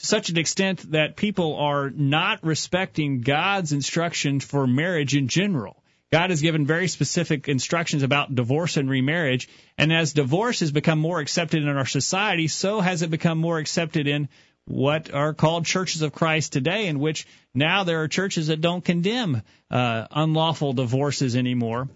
[0.00, 5.82] to such an extent that people are not respecting God's instructions for marriage in general.
[6.10, 9.48] God has given very specific instructions about divorce and remarriage.
[9.78, 13.58] And as divorce has become more accepted in our society, so has it become more
[13.58, 14.28] accepted in
[14.64, 18.84] what are called churches of Christ today, in which now there are churches that don't
[18.84, 21.88] condemn uh, unlawful divorces anymore.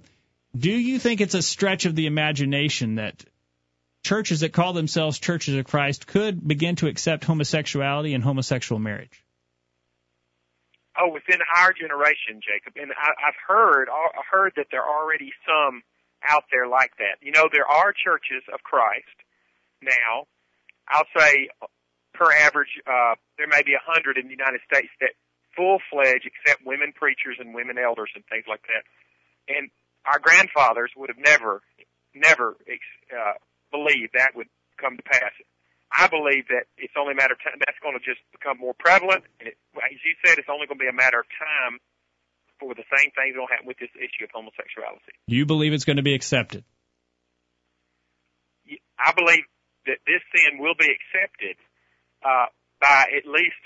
[0.56, 3.24] Do you think it's a stretch of the imagination that
[4.04, 9.24] churches that call themselves churches of Christ could begin to accept homosexuality and homosexual marriage?
[10.96, 15.32] Oh, within our generation, Jacob, and I, I've heard, I heard that there are already
[15.44, 15.82] some
[16.22, 17.18] out there like that.
[17.20, 19.16] You know, there are churches of Christ
[19.82, 20.26] now.
[20.86, 21.48] I'll say,
[22.12, 25.10] per average, uh, there may be a hundred in the United States that
[25.56, 28.84] full fledged accept women preachers and women elders and things like that.
[29.48, 29.70] And
[30.06, 31.62] our grandfathers would have never,
[32.14, 32.56] never
[33.10, 33.34] uh,
[33.74, 34.46] believed that would
[34.78, 35.34] come to pass.
[35.90, 37.58] I believe that it's only a matter of time.
[37.58, 39.26] That's going to just become more prevalent.
[39.42, 41.82] And it, as you said, it's only going to be a matter of time
[42.62, 45.14] for the same things going to happen with this issue of homosexuality.
[45.26, 46.62] You believe it's going to be accepted?
[48.98, 49.44] I believe
[49.86, 51.58] that this sin will be accepted
[52.24, 52.46] uh,
[52.80, 53.60] by at least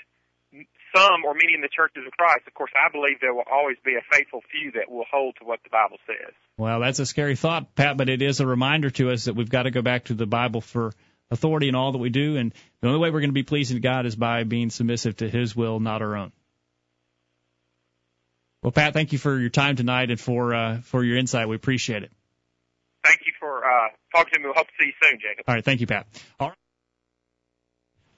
[0.95, 2.47] some or many in the churches of Christ.
[2.47, 5.45] Of course, I believe there will always be a faithful few that will hold to
[5.45, 6.33] what the Bible says.
[6.57, 9.49] Well, that's a scary thought, Pat, but it is a reminder to us that we've
[9.49, 10.93] got to go back to the Bible for
[11.31, 12.37] authority in all that we do.
[12.37, 15.17] And the only way we're going to be pleasing to God is by being submissive
[15.17, 16.31] to His will, not our own.
[18.61, 21.47] Well, Pat, thank you for your time tonight and for uh, for your insight.
[21.47, 22.11] We appreciate it.
[23.05, 24.45] Thank you for uh, talking to me.
[24.47, 25.45] We hope to see you soon, Jacob.
[25.47, 26.07] All right, thank you, Pat.
[26.39, 26.57] All right.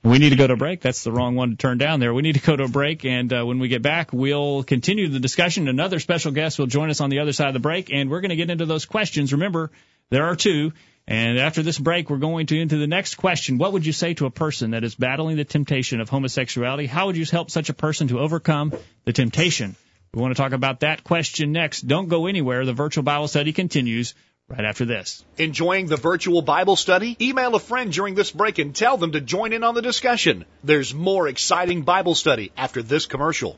[0.03, 0.81] We need to go to a break.
[0.81, 2.11] That's the wrong one to turn down there.
[2.11, 5.07] We need to go to a break, and uh, when we get back, we'll continue
[5.09, 5.67] the discussion.
[5.67, 8.21] Another special guest will join us on the other side of the break, and we're
[8.21, 9.31] going to get into those questions.
[9.31, 9.69] Remember,
[10.09, 10.73] there are two.
[11.07, 13.57] And after this break, we're going to into the next question.
[13.57, 16.87] What would you say to a person that is battling the temptation of homosexuality?
[16.87, 18.73] How would you help such a person to overcome
[19.05, 19.75] the temptation?
[20.13, 21.81] We want to talk about that question next.
[21.81, 22.65] Don't go anywhere.
[22.65, 24.13] The virtual Bible study continues
[24.51, 25.23] right after this.
[25.37, 27.15] Enjoying the virtual Bible study?
[27.21, 30.45] Email a friend during this break and tell them to join in on the discussion.
[30.63, 33.57] There's more exciting Bible study after this commercial.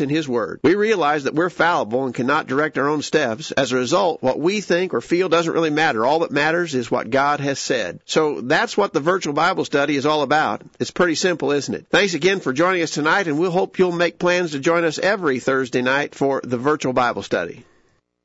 [0.00, 0.60] in His Word.
[0.62, 3.52] We realize that we're fallible and cannot direct our own steps.
[3.52, 6.04] As a result, what we think or feel doesn't really matter.
[6.04, 8.00] All that matters is what God has said.
[8.04, 10.62] So that's what the virtual Bible study is all about.
[10.80, 11.86] It's pretty simple, isn't it?
[11.90, 14.98] Thanks again for joining us tonight, and we'll hope you'll make plans to join us
[14.98, 17.64] every Thursday night for the virtual Bible study.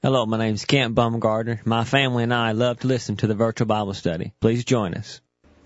[0.02, 1.64] Hello, my name is Kent Bumgardner.
[1.64, 4.34] My family and I love to listen to the virtual Bible study.
[4.42, 5.22] Please join us.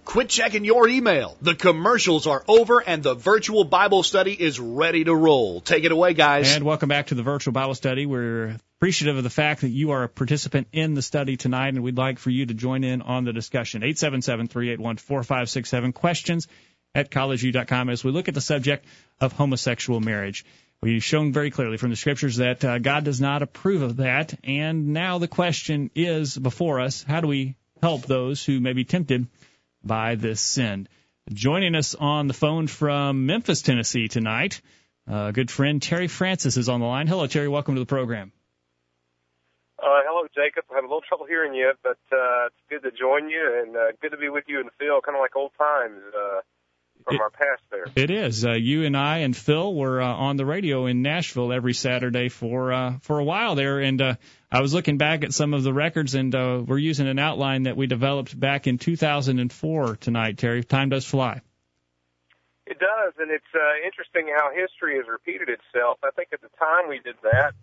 [0.06, 1.36] Quit checking your email.
[1.41, 5.62] The commercials are over and the virtual Bible study is ready to roll.
[5.62, 6.56] Take it away, guys.
[6.56, 8.06] And welcome back to the virtual Bible study.
[8.06, 11.82] We're appreciative of the fact that you are a participant in the study tonight, and
[11.84, 13.82] we'd like for you to join in on the discussion.
[13.82, 15.96] 877-381-4567.
[15.96, 16.48] Questions
[16.94, 18.86] at collegeview.com as we look at the subject
[19.20, 20.46] of homosexual marriage.
[20.82, 24.36] We've shown very clearly from the scriptures that uh, God does not approve of that,
[24.44, 28.86] and now the question is before us, how do we help those who may be
[28.86, 29.26] tempted
[29.86, 30.88] by this sin.
[31.32, 34.62] Joining us on the phone from Memphis, Tennessee tonight,
[35.10, 37.08] uh, good friend Terry Francis is on the line.
[37.08, 37.48] Hello, Terry.
[37.48, 38.32] Welcome to the program.
[39.78, 40.65] Uh, hello, Jacob.
[40.71, 43.76] I have a little trouble hearing you, but uh, it's good to join you and
[43.76, 46.02] uh, good to be with you the field, kind of like old times.
[46.10, 46.41] Uh,
[47.06, 47.86] from it, our past there.
[47.96, 48.46] It is.
[48.46, 52.30] Uh, you and I and Phil were uh, on the radio in Nashville every Saturday
[52.30, 54.15] for uh, for a while there, and uh,
[54.52, 57.63] I was looking back at some of the records, and uh, we're using an outline
[57.63, 60.38] that we developed back in 2004 tonight.
[60.38, 61.41] Terry, time does fly.
[62.65, 66.00] It does, and it's uh, interesting how history has repeated itself.
[66.04, 67.54] I think at the time we did that,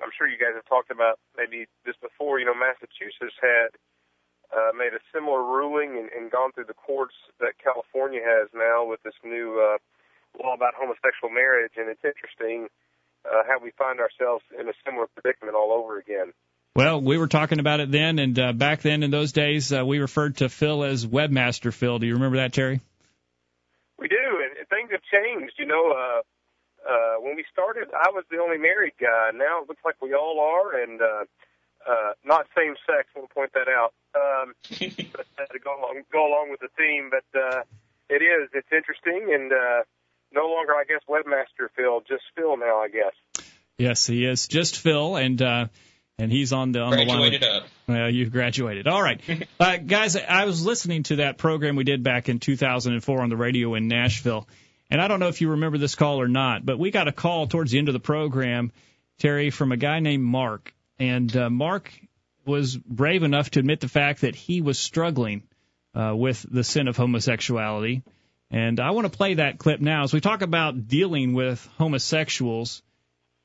[0.00, 2.38] I'm sure you guys have talked about maybe this before.
[2.38, 3.74] You know, Massachusetts had
[4.52, 8.84] uh, made a similar ruling and, and gone through the courts that California has now
[8.84, 9.78] with this new uh,
[10.42, 12.68] law about homosexual marriage, and it's interesting
[13.24, 16.32] uh, how we find ourselves in a similar predicament all over again.
[16.76, 19.86] Well, we were talking about it then, and uh, back then in those days, uh,
[19.86, 22.00] we referred to Phil as Webmaster Phil.
[22.00, 22.80] Do you remember that, Terry?
[23.96, 25.54] We do, and things have changed.
[25.56, 26.22] You know, uh,
[26.82, 29.30] uh, when we started, I was the only married guy.
[29.34, 31.24] Now it looks like we all are, and uh,
[31.88, 33.08] uh, not same sex.
[33.14, 33.92] We'll point that out.
[34.14, 34.54] Um,
[35.12, 37.62] but, uh, to go along go along with the theme, but uh,
[38.08, 38.50] It is.
[38.52, 39.82] It's interesting, and uh,
[40.32, 43.46] no longer, I guess, webmaster Phil, just Phil now, I guess.
[43.78, 45.66] Yes, he is just Phil, and uh,
[46.18, 47.56] and he's on the on Graduated the line.
[47.62, 47.68] up.
[47.88, 48.86] Well, you graduated.
[48.86, 49.20] All right,
[49.60, 50.16] uh, guys.
[50.16, 53.88] I was listening to that program we did back in 2004 on the radio in
[53.88, 54.46] Nashville,
[54.90, 57.12] and I don't know if you remember this call or not, but we got a
[57.12, 58.70] call towards the end of the program,
[59.18, 61.92] Terry, from a guy named Mark, and uh, Mark
[62.46, 65.42] was brave enough to admit the fact that he was struggling
[65.94, 68.02] uh, with the sin of homosexuality.
[68.50, 72.82] And I want to play that clip now as we talk about dealing with homosexuals.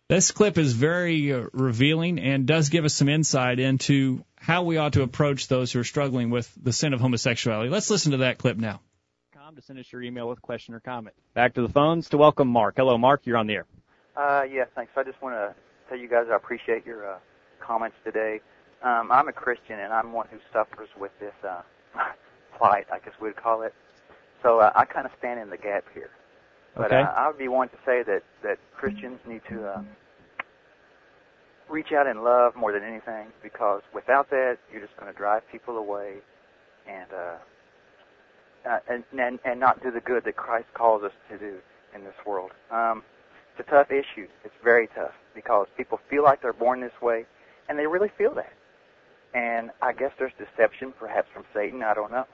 [0.08, 4.78] This clip is very uh, revealing and does give us some insight into how we
[4.78, 7.70] ought to approach those who are struggling with the sin of homosexuality.
[7.70, 8.82] Let's listen to that clip now.
[9.34, 11.16] Com to send us your email with question or comment.
[11.34, 12.76] Back to the phones to welcome Mark.
[12.78, 13.22] Hello, Mark.
[13.26, 13.66] You're on the air.
[14.16, 14.92] Uh, yeah, thanks.
[14.98, 15.56] I just want to
[15.88, 17.20] tell you guys I appreciate your uh,
[17.60, 18.42] comments today.
[18.84, 21.62] Um, I'm a Christian, and I'm one who suffers with this uh,
[22.58, 23.74] plight, I guess we'd call it.
[24.44, 26.12] So uh, I kind of stand in the gap here.
[26.78, 27.02] But Okay.
[27.02, 29.82] uh, I would be one to say that that Christians need to uh,
[31.70, 35.44] reach out in love more than anything, because without that, you're just going to drive
[35.52, 36.16] people away,
[36.88, 37.38] and uh,
[38.70, 41.58] uh, and, and and not do the good that Christ calls us to do
[41.96, 42.52] in this world.
[42.72, 43.04] Um,
[43.58, 44.28] it's a tough issue.
[44.46, 47.26] It's very tough because people feel like they're born this way,
[47.70, 48.52] and they really feel that.
[49.34, 51.84] And I guess there's deception, perhaps from Satan.
[51.84, 52.26] I don't know.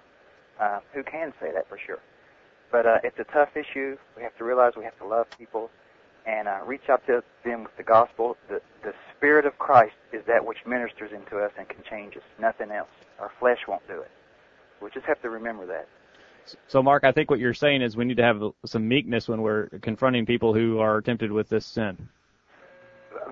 [0.59, 1.99] Uh, who can say that for sure?
[2.71, 3.97] But uh, it's a tough issue.
[4.15, 5.69] We have to realize we have to love people
[6.25, 8.37] and uh, reach out to them with the gospel.
[8.49, 12.23] The, the Spirit of Christ is that which ministers into us and can change us.
[12.39, 12.89] Nothing else.
[13.19, 14.11] Our flesh won't do it.
[14.81, 15.87] We just have to remember that.
[16.67, 19.41] So, Mark, I think what you're saying is we need to have some meekness when
[19.41, 22.07] we're confronting people who are tempted with this sin.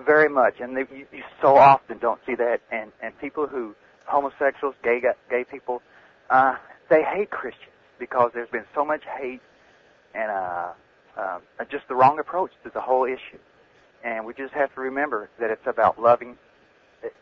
[0.06, 2.60] Very much, and they, you, you so often don't see that.
[2.70, 3.74] And and people who
[4.06, 5.82] homosexuals, gay gay people,
[6.30, 6.56] uh,
[6.90, 9.40] they hate Christians because there's been so much hate
[10.14, 10.72] and uh,
[11.16, 11.38] uh,
[11.70, 13.38] just the wrong approach to the whole issue.
[14.04, 16.36] And we just have to remember that it's about loving.
[17.02, 17.14] It,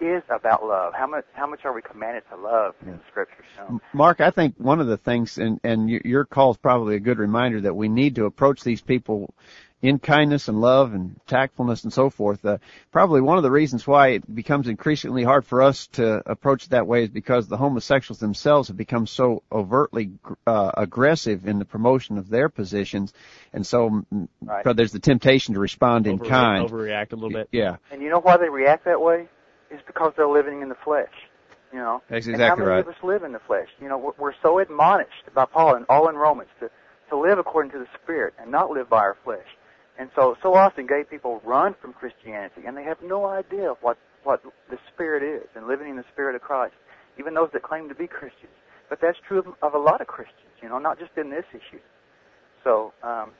[0.00, 0.94] it is about love.
[0.94, 3.44] How much how much are we commanded to love in the scriptures?
[3.56, 6.96] So, Mark, I think one of the things, and, and your- your call is probably
[6.96, 9.32] a good reminder that we need to approach these people
[9.82, 12.44] in kindness and love and tactfulness and so forth.
[12.44, 12.58] Uh,
[12.92, 16.70] probably one of the reasons why it becomes increasingly hard for us to approach it
[16.70, 20.12] that way is because the homosexuals themselves have become so overtly
[20.46, 23.12] uh, aggressive in the promotion of their positions,
[23.52, 24.64] and so mm, Right.
[24.76, 26.70] there's the temptation to respond in Overre- kind.
[26.70, 27.48] Overreact a little bit.
[27.50, 29.28] Yeah, and you know why they react that way?
[29.70, 31.10] Is because they're living in the flesh.
[31.72, 32.86] You know, That's and exactly how many right.
[32.86, 33.68] of us live in the flesh?
[33.80, 36.70] You know, we're, we're so admonished by Paul and all in Romans to
[37.08, 39.46] to live according to the Spirit and not live by our flesh.
[40.02, 43.76] And so, so often gay people run from Christianity and they have no idea of
[43.82, 46.74] what what the Spirit is and living in the Spirit of Christ.
[47.20, 48.50] Even those that claim to be Christians,
[48.88, 50.58] but that's true of, of a lot of Christians.
[50.60, 51.78] You know, not just in this issue.
[52.64, 53.30] So, um,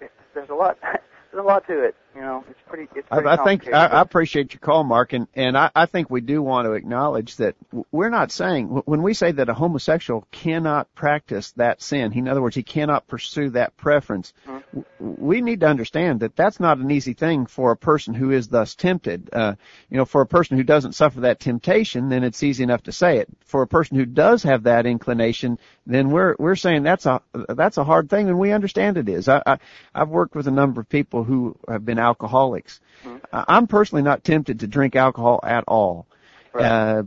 [0.00, 0.78] it, there's a lot.
[1.30, 1.94] There's a lot to it.
[2.14, 2.88] You know, it's pretty.
[2.96, 5.86] It's I, pretty I think I, I appreciate your call, Mark, and and I, I
[5.86, 7.54] think we do want to acknowledge that
[7.92, 12.12] we're not saying when we say that a homosexual cannot practice that sin.
[12.14, 14.32] In other words, he cannot pursue that preference.
[14.46, 18.32] w- We need to understand that that's not an easy thing for a person who
[18.32, 19.28] is thus tempted.
[19.32, 19.54] Uh,
[19.88, 22.92] you know, for a person who doesn't suffer that temptation, then it's easy enough to
[22.92, 23.28] say it.
[23.44, 27.76] For a person who does have that inclination, then we're we're saying that's a that's
[27.76, 29.28] a hard thing, and we understand it is.
[29.28, 29.58] I, I
[29.94, 32.80] I've worked with a number of people who have been alcoholics.
[33.32, 36.06] I- I'm personally not tempted to drink alcohol at all.
[36.54, 37.02] Uh,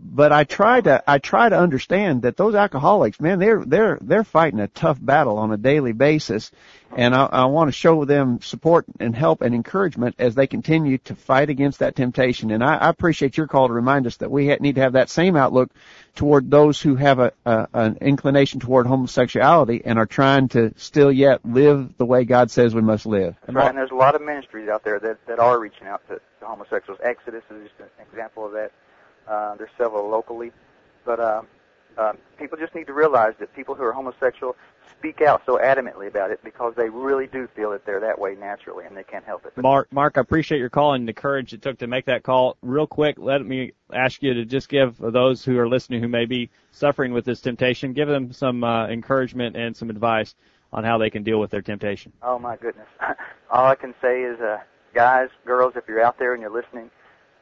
[0.00, 4.24] but I try to I try to understand that those alcoholics, man, they're they're they're
[4.24, 6.50] fighting a tough battle on a daily basis,
[6.96, 10.98] and I, I want to show them support and help and encouragement as they continue
[10.98, 12.50] to fight against that temptation.
[12.50, 14.94] And I, I appreciate your call to remind us that we ha- need to have
[14.94, 15.70] that same outlook
[16.14, 21.12] toward those who have a, a an inclination toward homosexuality and are trying to still
[21.12, 23.36] yet live the way God says we must live.
[23.42, 26.06] That's right, and there's a lot of ministries out there that, that are reaching out
[26.08, 26.98] to, to homosexuals.
[27.02, 28.72] Exodus is just an example of that.
[29.28, 30.52] Uh, there's several locally,
[31.04, 31.46] but um,
[31.98, 34.56] um, people just need to realize that people who are homosexual
[34.98, 38.34] speak out so adamantly about it because they really do feel that they're that way
[38.34, 39.52] naturally and they can't help it.
[39.54, 42.22] But Mark, Mark, I appreciate your call and the courage it took to make that
[42.22, 42.56] call.
[42.62, 46.24] Real quick, let me ask you to just give those who are listening who may
[46.24, 50.34] be suffering with this temptation, give them some uh, encouragement and some advice
[50.72, 52.12] on how they can deal with their temptation.
[52.22, 52.88] Oh my goodness.
[53.50, 54.58] All I can say is, uh,
[54.94, 56.90] guys, girls, if you're out there and you're listening,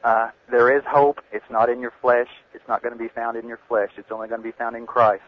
[0.03, 1.21] uh, there is hope.
[1.31, 2.27] It's not in your flesh.
[2.53, 3.89] It's not going to be found in your flesh.
[3.97, 5.23] It's only going to be found in Christ.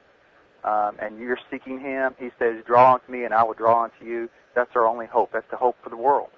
[0.64, 2.16] Um, and you're seeking Him.
[2.20, 5.32] He says, "Draw unto me, and I will draw unto you." That's our only hope.
[5.32, 6.30] That's the hope for the world.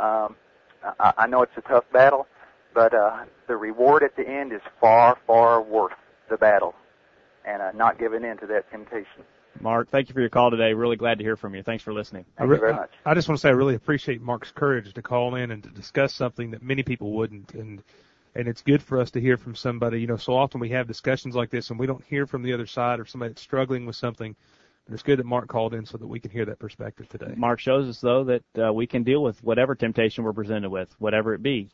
[0.00, 0.36] Um,
[0.98, 2.26] I, I know it's a tough battle,
[2.74, 5.92] but uh, the reward at the end is far, far worth
[6.30, 6.74] the battle,
[7.44, 9.24] and uh, not giving in to that temptation.
[9.62, 9.90] Mark.
[9.90, 10.74] Thank you for your call today.
[10.74, 11.62] Really glad to hear from you.
[11.62, 12.24] Thanks for listening.
[12.36, 12.90] Thank you very much.
[13.04, 15.70] I just want to say I really appreciate Mark's courage to call in and to
[15.70, 17.82] discuss something that many people wouldn't, and
[18.34, 20.00] and it's good for us to hear from somebody.
[20.00, 22.52] You know, so often we have discussions like this and we don't hear from the
[22.52, 24.34] other side or somebody that's struggling with something.
[24.86, 27.34] And it's good that Mark called in so that we can hear that perspective today.
[27.36, 30.94] Mark shows us though that uh, we can deal with whatever temptation we're presented with,
[30.98, 31.68] whatever it be,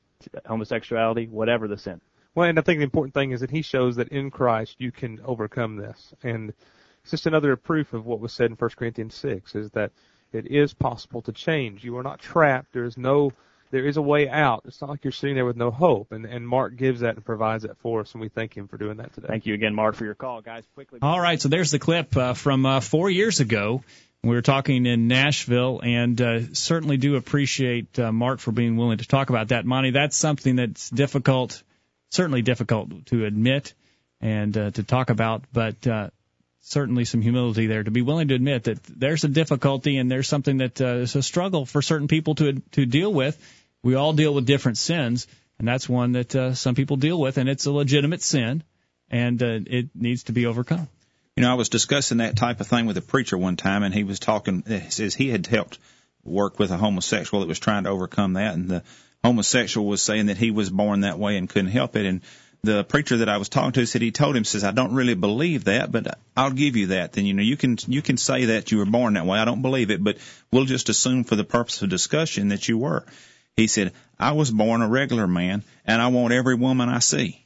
[0.47, 2.01] homosexuality, whatever the sin.
[2.35, 4.93] Well, and I think the important thing is that he shows that in Christ you
[4.93, 6.13] can overcome this.
[6.23, 6.53] And
[7.03, 9.93] it's just another proof of what was said in 1 Corinthians 6 is that
[10.33, 11.85] it is possible to change.
[11.85, 12.73] You are not trapped.
[12.73, 13.33] There is no,
[13.71, 14.63] there is a way out.
[14.67, 16.13] It's not like you're sitting there with no hope.
[16.13, 18.77] And, and Mark gives that and provides that for us, and we thank him for
[18.77, 19.29] doing that today.
[19.29, 20.43] Thank you again, Mark, for your call.
[20.43, 20.99] Guys, quickly.
[21.01, 23.83] All right, so there's the clip uh, from uh, four years ago.
[24.23, 28.99] We were talking in Nashville, and uh, certainly do appreciate uh, Mark for being willing
[28.99, 29.65] to talk about that.
[29.65, 31.63] Monty, that's something that's difficult,
[32.11, 33.75] certainly difficult to admit
[34.21, 36.11] and uh, to talk about, but uh,
[36.61, 40.29] certainly some humility there to be willing to admit that there's a difficulty and there's
[40.29, 43.39] something that uh, is a struggle for certain people to to deal with.
[43.83, 45.27] We all deal with different sins,
[45.59, 48.65] and that's one that uh, some people deal with, and it's a legitimate sin,
[49.11, 50.89] and uh, it needs to be overcome.
[51.37, 53.95] You know, I was discussing that type of thing with a preacher one time, and
[53.95, 54.65] he was talking.
[54.67, 55.79] He says he had helped
[56.25, 58.83] work with a homosexual that was trying to overcome that, and the
[59.23, 62.23] homosexual was saying that he was born that way and couldn't help it, and
[62.63, 65.15] the preacher that I was talking to said he told him says I don't really
[65.15, 67.13] believe that, but I'll give you that.
[67.13, 69.39] Then you know you can you can say that you were born that way.
[69.39, 70.19] I don't believe it, but
[70.51, 73.07] we'll just assume for the purpose of discussion that you were.
[73.57, 77.45] He said I was born a regular man, and I want every woman I see,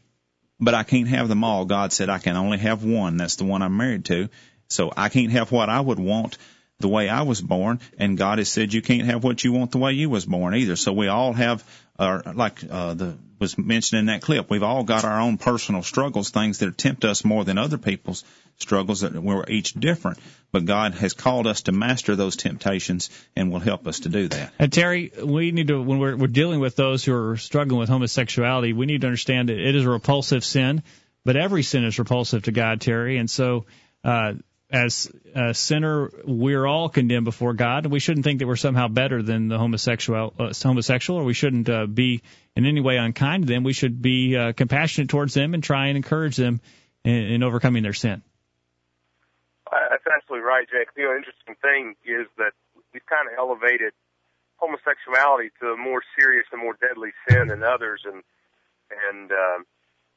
[0.59, 1.67] but I can't have them all.
[1.67, 3.17] God said I can only have one.
[3.17, 4.29] That's the one I'm married to.
[4.69, 6.39] So I can't have what I would want
[6.83, 9.71] the way I was born, and God has said you can't have what you want
[9.71, 10.77] the way you was born either.
[10.77, 11.65] So we all have,
[11.99, 15.83] uh, like uh, the was mentioned in that clip, we've all got our own personal
[15.83, 18.25] struggles, things that tempt us more than other people's
[18.57, 20.19] struggles that we're each different.
[20.53, 24.29] But God has called us to master those temptations and will help us to do
[24.29, 24.53] that.
[24.59, 27.89] And Terry, we need to when we're, we're dealing with those who are struggling with
[27.89, 30.83] homosexuality, we need to understand that it is a repulsive sin,
[31.25, 33.67] but every sin is repulsive to God, Terry, and so.
[34.05, 34.35] Uh,
[34.73, 37.87] as a sinner, we're all condemned before God.
[37.87, 41.69] We shouldn't think that we're somehow better than the homosexual, uh, homosexual, or we shouldn't
[41.69, 42.23] uh, be
[42.57, 43.65] in any way unkind to them.
[43.65, 46.63] We should be uh, compassionate towards them and try and encourage them
[47.05, 48.23] in, in overcoming their sin.
[49.71, 50.95] That's absolutely right, Jake.
[50.95, 52.53] The interesting thing is that
[52.93, 53.93] we've kind of elevated
[54.57, 58.23] homosexuality to a more serious and more deadly sin than others, and
[59.09, 59.67] and um,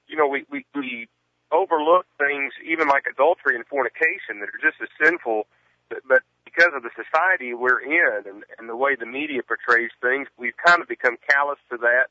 [0.08, 1.08] you know we we we
[1.52, 5.48] overlook things even like adultery and fornication that are just as sinful,
[5.90, 9.92] but, but because of the society we're in and, and the way the media portrays
[10.02, 12.08] things, we've kind of become callous to that.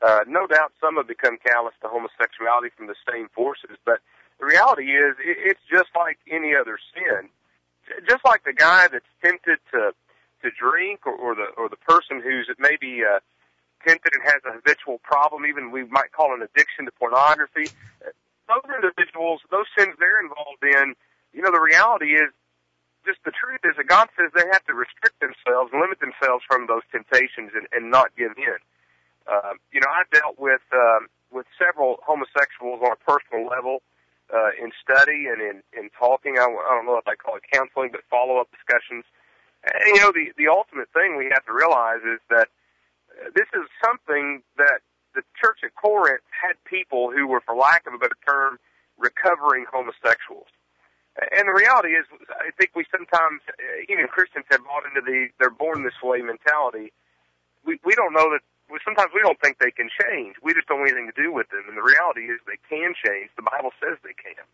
[0.00, 3.98] Uh, no doubt some have become callous to homosexuality from the same forces, but
[4.38, 7.28] the reality is it, it's just like any other sin.
[8.06, 9.92] Just like the guy that's tempted to
[10.42, 13.18] to drink, or, or the or the person who's maybe uh,
[13.84, 17.66] tempted and has a habitual problem, even we might call an addiction to pornography
[18.48, 20.96] those individuals, those sins they're involved in,
[21.32, 22.32] you know, the reality is
[23.06, 26.66] just the truth is that God says they have to restrict themselves, limit themselves from
[26.66, 28.60] those temptations, and, and not give in.
[29.28, 33.84] Uh, you know, I dealt with um, with several homosexuals on a personal level
[34.32, 36.36] uh, in study and in in talking.
[36.36, 39.04] I, I don't know if I call it counseling, but follow up discussions.
[39.64, 42.48] And you know, the the ultimate thing we have to realize is that
[43.12, 44.80] uh, this is something that
[45.18, 48.62] the church at Corinth had people who were, for lack of a better term,
[48.94, 50.46] recovering homosexuals.
[51.18, 53.42] And the reality is, I think we sometimes,
[53.90, 56.94] even Christians have bought into the "they're born this way" mentality.
[57.66, 58.46] We we don't know that.
[58.84, 60.36] Sometimes we don't think they can change.
[60.44, 61.64] We just don't want anything to do with them.
[61.66, 63.32] And the reality is, they can change.
[63.34, 64.44] The Bible says they can.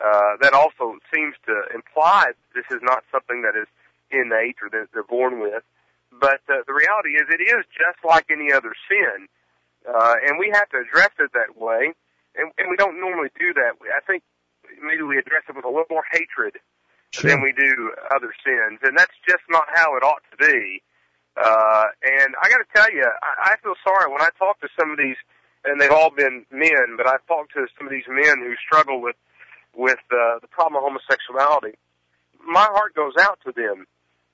[0.00, 3.68] Uh, that also seems to imply this is not something that is
[4.10, 5.62] innate or that they're born with.
[6.10, 9.28] But uh, the reality is, it is just like any other sin
[9.88, 11.92] uh, and we have to address it that way,
[12.36, 13.76] and, and we don't normally do that.
[13.80, 14.22] I think
[14.82, 16.56] maybe we address it with a little more hatred
[17.10, 17.30] sure.
[17.30, 20.82] than we do other sins, and that's just not how it ought to be.
[21.36, 24.68] Uh, and I got to tell you, I, I feel sorry when I talk to
[24.78, 25.16] some of these,
[25.64, 29.00] and they've all been men, but I've talked to some of these men who struggle
[29.00, 29.16] with
[29.72, 31.78] with uh, the problem of homosexuality.
[32.44, 33.86] My heart goes out to them.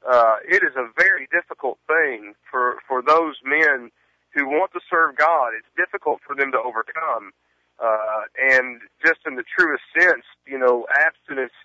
[0.08, 3.90] Uh, it is a very difficult thing for for those men
[4.36, 7.32] who want to serve God, it's difficult for them to overcome.
[7.80, 11.56] Uh, and just in the truest sense, you know, abstinence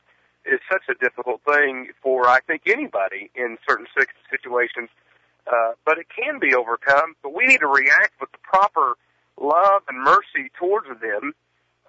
[0.45, 3.87] is such a difficult thing for, I think, anybody in certain
[4.31, 4.89] situations.
[5.45, 8.95] Uh, but it can be overcome, but we need to react with the proper
[9.39, 11.33] love and mercy towards them,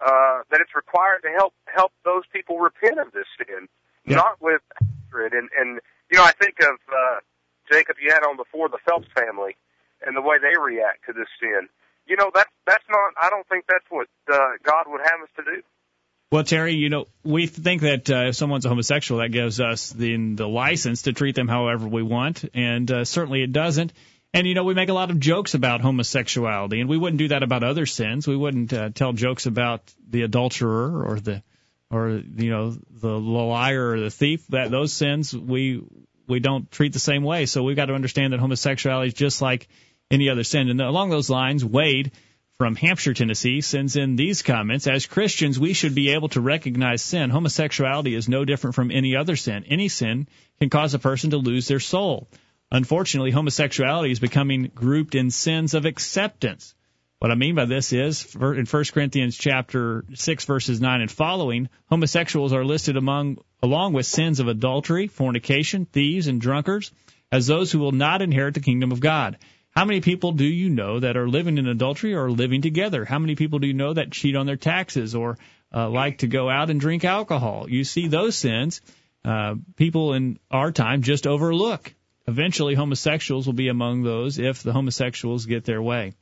[0.05, 3.69] uh, that it's required to help, help those people repent of this sin.
[4.05, 4.17] Yeah.
[4.17, 5.33] not with hatred.
[5.33, 5.81] And and
[6.11, 7.21] you know, I think of uh,
[7.71, 9.57] Jacob you had on before the Phelps family
[10.07, 11.69] and the way they react to this sin.
[12.07, 13.15] You know, that's that's not.
[13.21, 15.63] I don't think that's what uh, God would have us to do.
[16.33, 19.91] Well, Terry, you know, we think that uh, if someone's a homosexual, that gives us
[19.91, 23.93] the, the license to treat them however we want, and uh, certainly it doesn't.
[24.33, 27.29] And you know, we make a lot of jokes about homosexuality, and we wouldn't do
[27.29, 28.27] that about other sins.
[28.27, 31.43] We wouldn't uh, tell jokes about the adulterer or the,
[31.91, 34.47] or you know, the liar or the thief.
[34.49, 35.83] That those sins we
[36.27, 37.45] we don't treat the same way.
[37.45, 39.69] So we've got to understand that homosexuality is just like
[40.13, 40.69] any other sin.
[40.69, 42.13] And along those lines, Wade
[42.59, 44.87] from Hampshire, Tennessee, sends in these comments.
[44.87, 47.31] As Christians, we should be able to recognize sin.
[47.31, 49.65] Homosexuality is no different from any other sin.
[49.67, 50.29] Any sin
[50.61, 52.29] can cause a person to lose their soul.
[52.71, 56.75] Unfortunately, homosexuality is becoming grouped in sins of acceptance.
[57.19, 61.69] What I mean by this is, in 1 Corinthians chapter 6 verses 9 and following,
[61.89, 66.91] homosexuals are listed among, along with sins of adultery, fornication, thieves, and drunkards,
[67.31, 69.39] as those who will not inherit the kingdom of God.
[69.73, 73.07] How many people do you know that are living in adultery or living together?
[73.07, 75.39] How many people do you know that cheat on their taxes or
[75.75, 77.71] uh, like to go out and drink alcohol?
[77.71, 78.83] You see those sins,
[79.25, 81.95] uh, people in our time just overlook.
[82.27, 86.13] Eventually, homosexuals will be among those if the homosexuals get their way.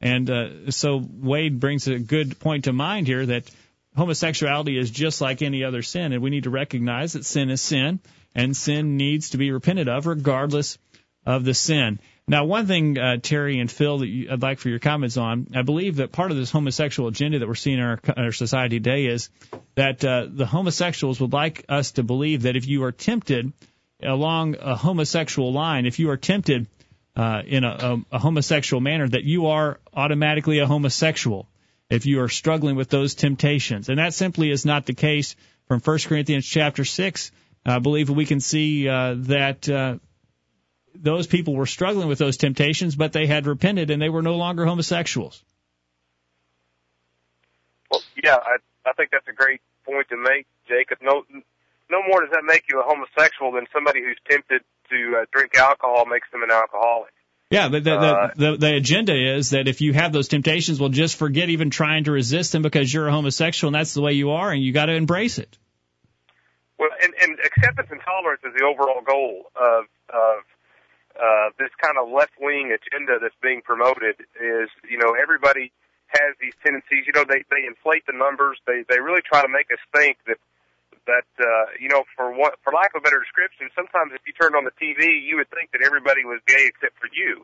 [0.00, 3.50] And uh, so Wade brings a good point to mind here that
[3.96, 7.62] homosexuality is just like any other sin, and we need to recognize that sin is
[7.62, 8.00] sin,
[8.34, 10.78] and sin needs to be repented of regardless
[11.26, 11.98] of the sin.
[12.30, 15.46] Now, one thing, uh, Terry and Phil, that you, I'd like for your comments on,
[15.54, 18.78] I believe that part of this homosexual agenda that we're seeing in our, our society
[18.78, 19.30] today is
[19.76, 23.50] that uh, the homosexuals would like us to believe that if you are tempted
[24.02, 26.68] along a homosexual line, if you are tempted
[27.16, 31.48] uh, in a, a, a homosexual manner, that you are automatically a homosexual
[31.88, 33.88] if you are struggling with those temptations.
[33.88, 35.34] And that simply is not the case
[35.66, 37.32] from 1 Corinthians chapter 6.
[37.64, 39.96] I believe we can see uh, that uh,
[41.00, 44.36] those people were struggling with those temptations, but they had repented and they were no
[44.36, 45.42] longer homosexuals.
[47.90, 48.56] Well, yeah, I
[48.88, 50.98] I think that's a great point to make, Jacob.
[51.02, 51.24] No,
[51.90, 55.56] no more does that make you a homosexual than somebody who's tempted to uh, drink
[55.56, 57.12] alcohol makes them an alcoholic.
[57.50, 60.78] Yeah, but the, Uh, the, the, the agenda is that if you have those temptations,
[60.78, 64.02] well, just forget even trying to resist them because you're a homosexual and that's the
[64.02, 65.56] way you are, and you got to embrace it.
[66.78, 70.44] Well, and, and acceptance and tolerance is the overall goal of of
[71.18, 74.22] uh, this kind of left wing agenda that's being promoted.
[74.38, 75.74] Is you know everybody
[76.14, 77.04] has these tendencies.
[77.04, 78.58] You know they they inflate the numbers.
[78.66, 80.38] They they really try to make us think that
[81.10, 84.32] that uh, you know for what for lack of a better description, sometimes if you
[84.38, 87.42] turned on the TV, you would think that everybody was gay except for you.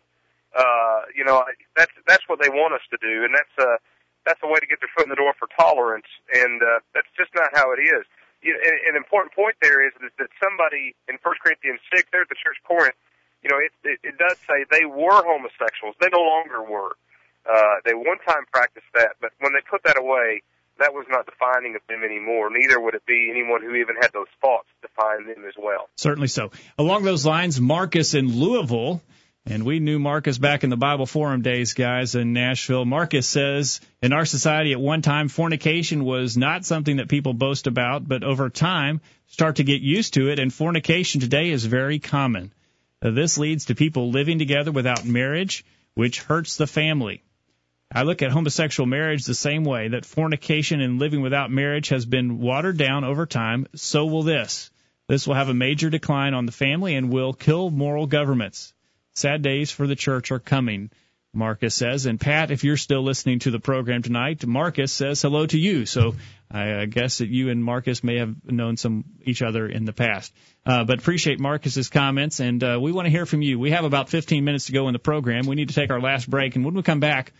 [0.54, 1.42] Uh, you know
[1.74, 3.76] that's that's what they want us to do, and that's uh
[4.24, 7.10] that's a way to get their foot in the door for tolerance, and uh, that's
[7.16, 8.04] just not how it is.
[8.40, 12.08] You know, an, an important point there is, is that somebody in 1 Corinthians 6,
[12.12, 12.96] there at the church Corinth,
[13.44, 15.94] you know, it, it, it does say they were homosexuals.
[16.00, 16.96] They no longer were.
[17.44, 20.42] Uh, they one time practiced that, but when they put that away,
[20.78, 22.48] that was not defining of them anymore.
[22.50, 25.88] Neither would it be anyone who even had those thoughts define them as well.
[25.96, 26.50] Certainly so.
[26.78, 29.02] Along those lines, Marcus in Louisville,
[29.46, 32.86] and we knew Marcus back in the Bible Forum days, guys, in Nashville.
[32.86, 37.66] Marcus says, in our society at one time, fornication was not something that people boast
[37.66, 41.98] about, but over time start to get used to it, and fornication today is very
[41.98, 42.52] common.
[43.04, 47.22] Uh, this leads to people living together without marriage, which hurts the family.
[47.92, 52.06] I look at homosexual marriage the same way that fornication and living without marriage has
[52.06, 54.70] been watered down over time, so will this.
[55.06, 58.72] This will have a major decline on the family and will kill moral governments.
[59.14, 60.90] Sad days for the church are coming,
[61.34, 62.06] Marcus says.
[62.06, 65.86] And Pat, if you're still listening to the program tonight, Marcus says hello to you.
[65.86, 66.14] So
[66.50, 70.32] I guess that you and Marcus may have known some each other in the past.
[70.64, 73.58] Uh, but appreciate Marcus's comments, and uh, we want to hear from you.
[73.58, 75.46] We have about 15 minutes to go in the program.
[75.46, 77.32] We need to take our last break, and when we come back,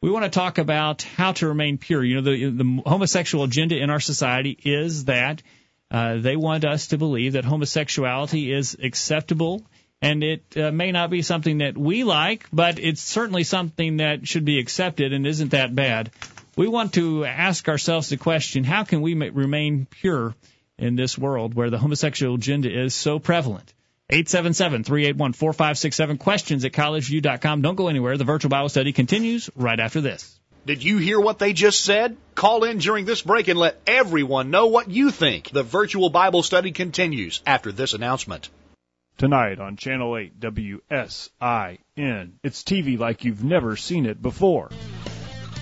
[0.00, 2.04] we want to talk about how to remain pure.
[2.04, 5.42] You know, the, the homosexual agenda in our society is that
[5.90, 9.66] uh, they want us to believe that homosexuality is acceptable,
[10.00, 14.28] and it uh, may not be something that we like, but it's certainly something that
[14.28, 16.10] should be accepted and isn't that bad.
[16.56, 20.34] We want to ask ourselves the question: How can we remain pure
[20.78, 23.74] in this world where the homosexual agenda is so prevalent?
[24.10, 26.18] 877-381-4567.
[26.18, 27.60] Questions at collegeview.com.
[27.60, 28.16] Don't go anywhere.
[28.16, 30.40] The virtual Bible study continues right after this.
[30.64, 32.16] Did you hear what they just said?
[32.34, 35.50] Call in during this break and let everyone know what you think.
[35.50, 38.48] The virtual Bible study continues after this announcement.
[39.18, 41.80] Tonight on Channel 8 WSIN.
[42.44, 44.70] It's TV like you've never seen it before.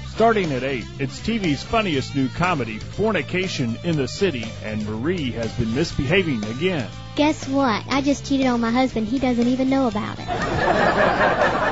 [0.08, 5.50] Starting at 8, it's TV's funniest new comedy, Fornication in the City, and Marie has
[5.54, 6.90] been misbehaving again.
[7.16, 7.82] Guess what?
[7.88, 9.06] I just cheated on my husband.
[9.06, 10.28] He doesn't even know about it.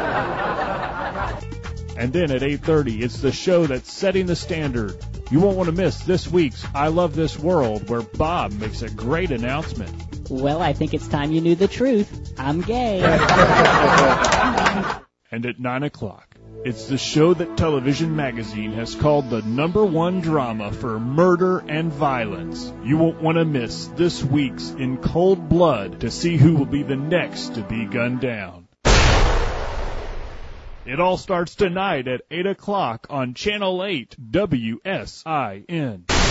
[1.97, 4.97] And then at 8:30, it's the show that's setting the standard.
[5.31, 8.91] You won't want to miss this week's I Love This World where Bob makes a
[8.91, 10.14] great announcement.
[10.31, 12.35] Well, I think it's time you knew the truth.
[12.39, 13.01] I'm gay.
[15.35, 20.21] And at 9 o'clock, it's the show that Television Magazine has called the number one
[20.21, 22.73] drama for murder and violence.
[22.85, 26.85] You won't want to miss this week's In Cold Blood to see who will be
[26.85, 28.69] the next to be gunned down.
[30.87, 36.24] It all starts tonight at 8 o'clock on Channel 8 WSIN.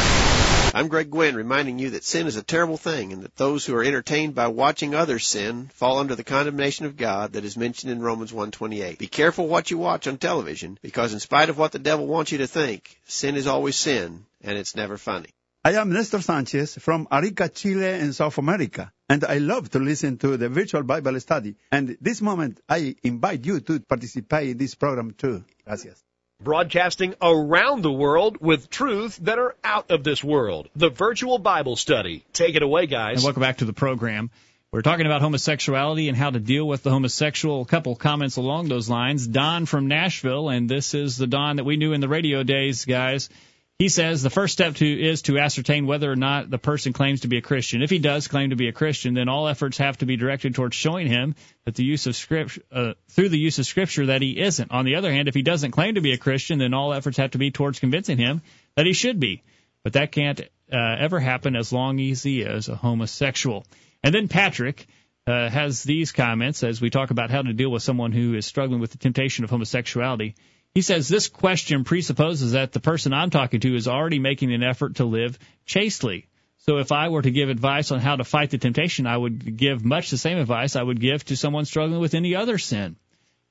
[0.75, 3.75] I'm Greg Gwynn, reminding you that sin is a terrible thing and that those who
[3.75, 7.91] are entertained by watching others sin fall under the condemnation of God that is mentioned
[7.91, 8.97] in Romans 1:28.
[8.97, 12.31] Be careful what you watch on television because in spite of what the devil wants
[12.31, 15.29] you to think, sin is always sin and it's never funny.
[15.63, 20.17] I am Nestor Sanchez from Arica, Chile in South America, and I love to listen
[20.17, 21.55] to the virtual Bible study.
[21.71, 25.45] And this moment, I invite you to participate in this program too.
[25.65, 26.03] Gracias.
[26.41, 30.67] Broadcasting around the world with truths that are out of this world.
[30.75, 32.25] The virtual Bible study.
[32.33, 33.17] Take it away, guys.
[33.17, 34.29] And welcome back to the program.
[34.71, 37.61] We're talking about homosexuality and how to deal with the homosexual.
[37.61, 39.27] A couple comments along those lines.
[39.27, 42.83] Don from Nashville, and this is the Don that we knew in the radio days,
[42.83, 43.29] guys.
[43.83, 47.19] He says the first step to is to ascertain whether or not the person claims
[47.19, 47.81] to be a Christian.
[47.81, 50.55] If he does claim to be a Christian, then all efforts have to be directed
[50.55, 54.21] towards showing him that the use of scripture uh, through the use of scripture that
[54.21, 54.71] he isn't.
[54.71, 57.17] On the other hand, if he doesn't claim to be a Christian, then all efforts
[57.17, 58.41] have to be towards convincing him
[58.77, 59.43] that he should be.
[59.83, 63.65] But that can't uh, ever happen as long as he is a homosexual.
[64.01, 64.87] And then Patrick
[65.27, 68.45] uh, has these comments as we talk about how to deal with someone who is
[68.45, 70.35] struggling with the temptation of homosexuality.
[70.73, 74.63] He says this question presupposes that the person I'm talking to is already making an
[74.63, 76.27] effort to live chastely.
[76.65, 79.57] So if I were to give advice on how to fight the temptation, I would
[79.57, 82.95] give much the same advice I would give to someone struggling with any other sin.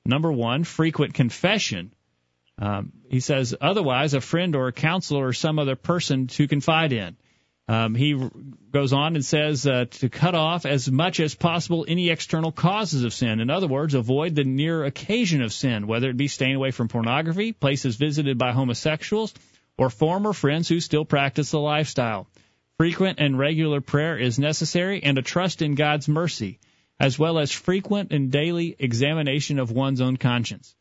[0.05, 1.93] Number one, frequent confession.
[2.57, 6.91] Um, he says, otherwise, a friend or a counselor or some other person to confide
[6.91, 7.15] in.
[7.67, 8.19] Um, he
[8.71, 13.05] goes on and says uh, to cut off as much as possible any external causes
[13.05, 13.39] of sin.
[13.39, 16.89] In other words, avoid the near occasion of sin, whether it be staying away from
[16.89, 19.33] pornography, places visited by homosexuals,
[19.77, 22.27] or former friends who still practice the lifestyle.
[22.77, 26.59] Frequent and regular prayer is necessary and a trust in God's mercy,
[26.99, 30.75] as well as frequent and daily examination of one's own conscience.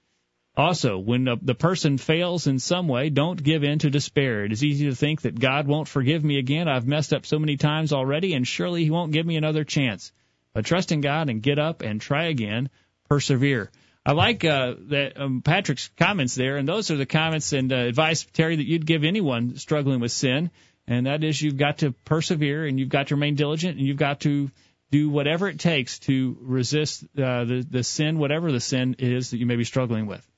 [0.54, 4.44] Also, when the person fails in some way, don't give in to despair.
[4.44, 6.68] It is easy to think that God won't forgive me again.
[6.68, 10.12] I've messed up so many times already, and surely He won't give me another chance.
[10.52, 12.68] But trust in God and get up and try again.
[13.08, 13.70] Persevere.
[14.04, 17.76] I like uh, that um, Patrick's comments there, and those are the comments and uh,
[17.76, 20.50] advice, Terry, that you'd give anyone struggling with sin,
[20.86, 23.96] and that is you've got to persevere and you've got to remain diligent and you've
[23.96, 24.50] got to
[24.90, 29.38] do whatever it takes to resist uh, the the sin, whatever the sin is that
[29.38, 30.28] you may be struggling with.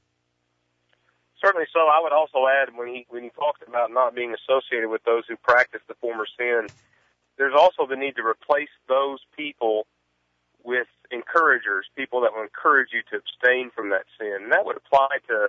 [1.44, 1.80] Certainly so.
[1.80, 5.24] I would also add when he when he talks about not being associated with those
[5.28, 6.68] who practice the former sin,
[7.36, 9.86] there's also the need to replace those people
[10.64, 14.48] with encouragers, people that will encourage you to abstain from that sin.
[14.48, 15.48] And that would apply to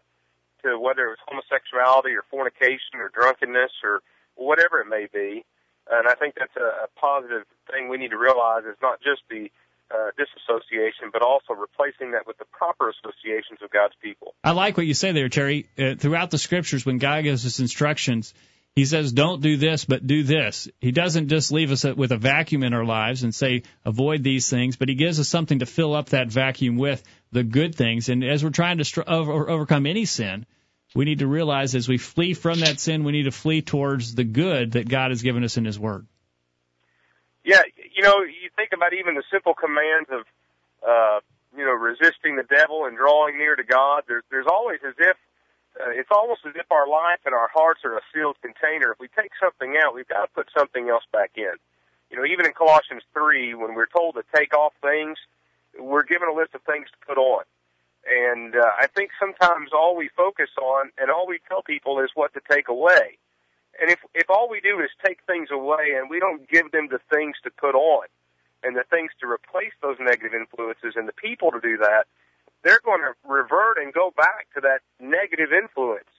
[0.63, 4.01] to whether it's homosexuality or fornication or drunkenness or
[4.35, 5.45] whatever it may be.
[5.89, 9.21] And I think that's a, a positive thing we need to realize is not just
[9.29, 9.49] the
[9.91, 14.33] uh, disassociation, but also replacing that with the proper associations of God's people.
[14.43, 15.67] I like what you say there, Terry.
[15.77, 18.33] Uh, throughout the scriptures, when God gives us instructions,
[18.75, 22.17] He says, "Don't do this, but do this." He doesn't just leave us with a
[22.17, 25.65] vacuum in our lives and say, "Avoid these things," but He gives us something to
[25.65, 28.09] fill up that vacuum with the good things.
[28.09, 30.45] And as we're trying to str- over- overcome any sin,
[30.93, 34.15] we need to realize as we flee from that sin, we need to flee towards
[34.15, 36.07] the good that God has given us in His Word.
[37.45, 37.61] Yeah,
[37.93, 40.25] you know, you think about even the simple commands of,
[40.81, 41.19] uh,
[41.55, 44.03] you know, resisting the devil and drawing near to God.
[44.07, 45.15] There's, there's always as if,
[45.79, 48.91] uh, it's almost as if our life and our hearts are a sealed container.
[48.91, 51.53] If we take something out, we've got to put something else back in.
[52.09, 55.17] You know, even in Colossians 3, when we're told to take off things,
[55.77, 57.43] we're given a list of things to put on.
[58.09, 62.09] And uh, I think sometimes all we focus on and all we tell people is
[62.15, 63.17] what to take away.
[63.79, 66.87] And if if all we do is take things away and we don't give them
[66.89, 68.07] the things to put on
[68.63, 72.05] and the things to replace those negative influences and the people to do that,
[72.63, 76.09] they're going to revert and go back to that negative influence.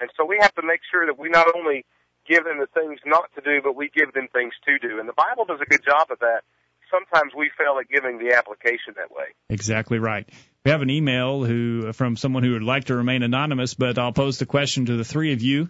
[0.00, 1.84] And so we have to make sure that we not only
[2.26, 4.98] give them the things not to do, but we give them things to do.
[4.98, 6.42] And the Bible does a good job of that.
[6.90, 9.26] Sometimes we fail at giving the application that way.
[9.48, 10.28] Exactly right.
[10.64, 14.12] We have an email who from someone who would like to remain anonymous, but I'll
[14.12, 15.68] pose the question to the three of you.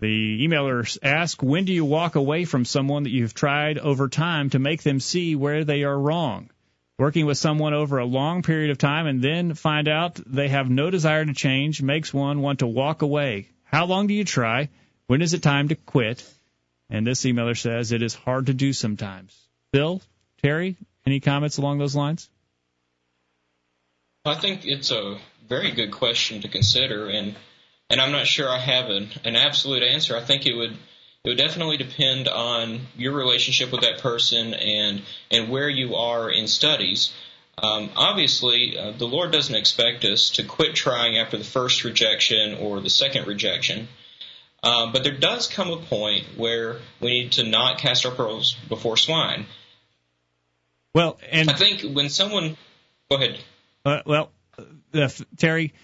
[0.00, 4.50] The emailer asks, when do you walk away from someone that you've tried over time
[4.50, 6.50] to make them see where they are wrong?
[6.98, 10.68] Working with someone over a long period of time and then find out they have
[10.68, 13.48] no desire to change makes one want to walk away.
[13.64, 14.68] How long do you try?
[15.06, 16.24] When is it time to quit?
[16.90, 19.36] And this emailer says it is hard to do sometimes.
[19.72, 20.02] Bill,
[20.42, 20.76] Terry,
[21.06, 22.28] any comments along those lines?
[24.24, 25.18] I think it's a
[25.48, 27.34] very good question to consider, and
[27.90, 30.16] and I'm not sure I have an, an absolute answer.
[30.16, 30.76] I think it would
[31.24, 36.30] it would definitely depend on your relationship with that person and and where you are
[36.30, 37.12] in studies.
[37.60, 42.54] Um, obviously, uh, the Lord doesn't expect us to quit trying after the first rejection
[42.58, 43.88] or the second rejection.
[44.62, 48.56] Um, but there does come a point where we need to not cast our pearls
[48.68, 49.46] before swine.
[50.94, 52.56] Well, and I think when someone,
[53.10, 53.38] go ahead.
[53.84, 54.30] Uh, well,
[54.94, 55.74] uh, Terry,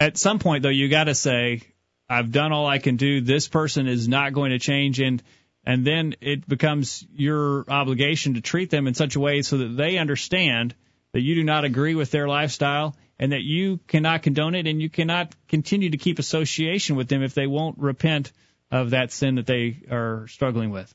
[0.00, 1.62] at some point though, you got to say,
[2.08, 3.20] "I've done all I can do.
[3.20, 5.22] This person is not going to change," and
[5.64, 9.76] and then it becomes your obligation to treat them in such a way so that
[9.76, 10.74] they understand
[11.12, 14.80] that you do not agree with their lifestyle and that you cannot condone it and
[14.80, 18.32] you cannot continue to keep association with them if they won't repent
[18.70, 20.94] of that sin that they are struggling with.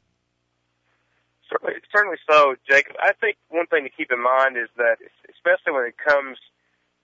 [1.51, 2.95] Certainly, certainly so, Jacob.
[2.99, 4.97] I think one thing to keep in mind is that,
[5.29, 6.37] especially when it comes,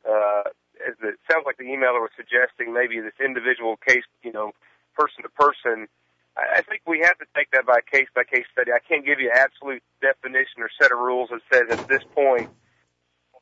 [0.10, 0.50] uh,
[0.86, 4.52] as it sounds like the emailer was suggesting, maybe this individual case, you know,
[4.96, 5.88] person to person.
[6.38, 8.72] I think we have to take that by case by case study.
[8.72, 12.04] I can't give you an absolute definition or set of rules that says at this
[12.16, 12.48] point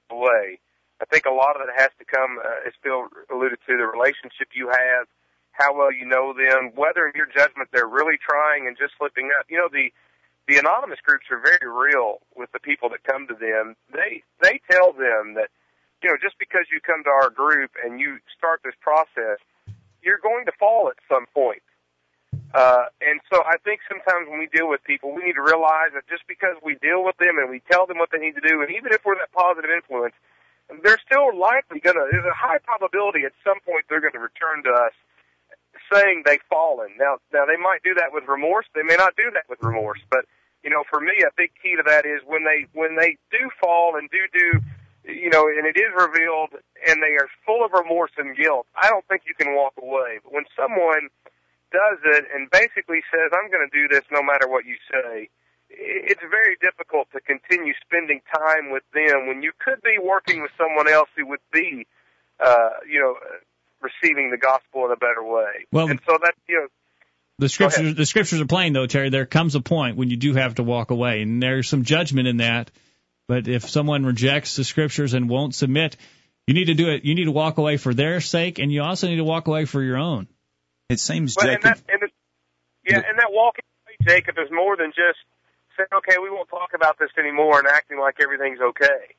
[0.10, 0.60] away.
[1.02, 3.86] I think a lot of it has to come, uh, as Phil alluded to, the
[3.86, 5.06] relationship you have,
[5.52, 9.30] how well you know them, whether in your judgment they're really trying and just slipping
[9.38, 9.46] up.
[9.50, 9.94] You know, the
[10.48, 13.76] the anonymous groups are very real with the people that come to them.
[13.94, 15.50] They they tell them that,
[16.02, 19.40] you know, just because you come to our group and you start this process,
[20.02, 21.64] you're going to fall at some point.
[22.54, 25.92] Uh, and so I think sometimes when we deal with people, we need to realize
[25.94, 28.46] that just because we deal with them and we tell them what they need to
[28.46, 30.16] do, and even if we're that positive influence,
[30.84, 34.24] they're still likely going to, there's a high probability at some point they're going to
[34.24, 34.96] return to us
[35.92, 36.90] saying they've fallen.
[37.00, 38.66] Now, now they might do that with remorse.
[38.76, 40.26] They may not do that with remorse, but
[40.64, 43.50] you know, for me, a big key to that is when they, when they do
[43.60, 44.60] fall and do do,
[45.18, 46.54] you know, and it is revealed
[46.88, 50.20] and they are full of remorse and guilt, I don't think you can walk away.
[50.24, 51.10] But when someone
[51.72, 55.30] does it and basically says, I'm going to do this no matter what you say,
[55.70, 60.52] it's very difficult to continue spending time with them when you could be working with
[60.58, 61.86] someone else who would be,
[62.40, 63.16] uh, you know,
[63.82, 65.66] receiving the gospel in a better way.
[65.72, 66.68] Well, and so that you know.
[67.40, 69.10] The scriptures, the scriptures are plain though, Terry.
[69.10, 72.28] There comes a point when you do have to walk away, and there's some judgment
[72.28, 72.72] in that.
[73.28, 75.98] But if someone rejects the scriptures and won't submit,
[76.48, 77.04] you need to do it.
[77.04, 79.66] You need to walk away for their sake, and you also need to walk away
[79.66, 80.28] for your own.
[80.90, 81.66] It seems, well, Jacob.
[81.66, 82.10] And that, and the,
[82.90, 85.20] yeah, and that walking away, Jacob, is more than just
[85.76, 89.16] saying, okay, we won't talk about this anymore and acting like everything's okay.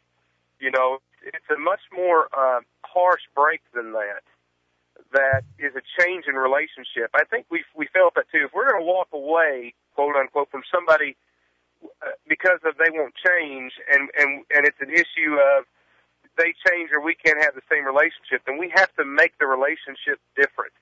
[0.59, 4.25] You know, it's a much more uh, harsh break than that.
[5.13, 7.11] That is a change in relationship.
[7.15, 8.45] I think we we felt that too.
[8.45, 11.17] If we're going to walk away, quote unquote, from somebody
[12.29, 15.65] because of they won't change, and and and it's an issue of
[16.39, 19.47] they change or we can't have the same relationship, then we have to make the
[19.47, 20.73] relationship different.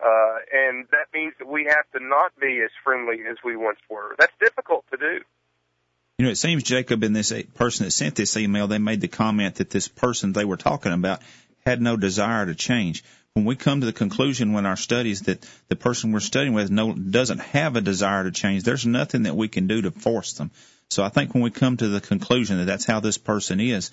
[0.00, 3.78] Uh, and that means that we have to not be as friendly as we once
[3.90, 4.14] were.
[4.18, 5.20] That's difficult to do.
[6.18, 9.08] You know, it seems Jacob and this person that sent this email, they made the
[9.08, 11.20] comment that this person they were talking about
[11.64, 13.04] had no desire to change.
[13.38, 16.72] When we come to the conclusion when our studies that the person we're studying with
[16.72, 20.32] no doesn't have a desire to change, there's nothing that we can do to force
[20.32, 20.50] them.
[20.90, 23.92] So I think when we come to the conclusion that that's how this person is,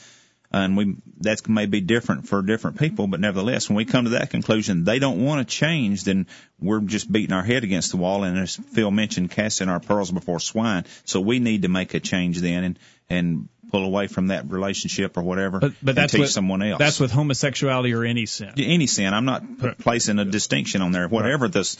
[0.51, 4.11] and we that may be different for different people, but nevertheless, when we come to
[4.11, 6.25] that conclusion, they don't want to change, then
[6.59, 8.23] we're just beating our head against the wall.
[8.23, 10.85] And as Phil mentioned, casting our pearls before swine.
[11.03, 12.79] So we need to make a change then and
[13.11, 16.61] and pull away from that relationship or whatever but, but that's and teach with, someone
[16.61, 16.79] else.
[16.79, 18.53] That's with homosexuality or any sin.
[18.57, 19.13] Any sin.
[19.13, 19.43] I'm not
[19.79, 21.07] placing a distinction on there.
[21.07, 21.77] Whatever this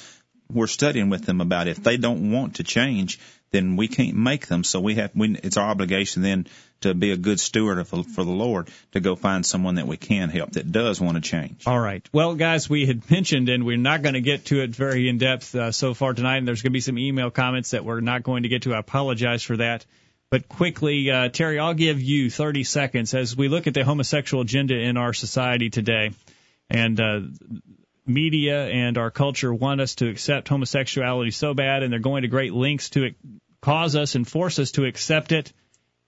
[0.51, 3.19] we're studying with them about, if they don't want to change,
[3.51, 4.63] then we can't make them.
[4.63, 6.47] So we have, we, it's our obligation then
[6.81, 9.97] to be a good steward of, for the Lord to go find someone that we
[9.97, 11.63] can help that does want to change.
[11.65, 12.07] All right.
[12.11, 15.17] Well, guys, we had mentioned, and we're not going to get to it very in
[15.17, 18.01] depth uh, so far tonight, and there's going to be some email comments that we're
[18.01, 18.73] not going to get to.
[18.75, 19.85] I apologize for that.
[20.31, 24.41] But quickly, uh, Terry, I'll give you 30 seconds as we look at the homosexual
[24.43, 26.11] agenda in our society today.
[26.69, 27.19] And uh,
[28.05, 32.27] media and our culture want us to accept homosexuality so bad, and they're going to
[32.27, 33.13] great lengths to
[33.61, 35.53] cause us and force us to accept it.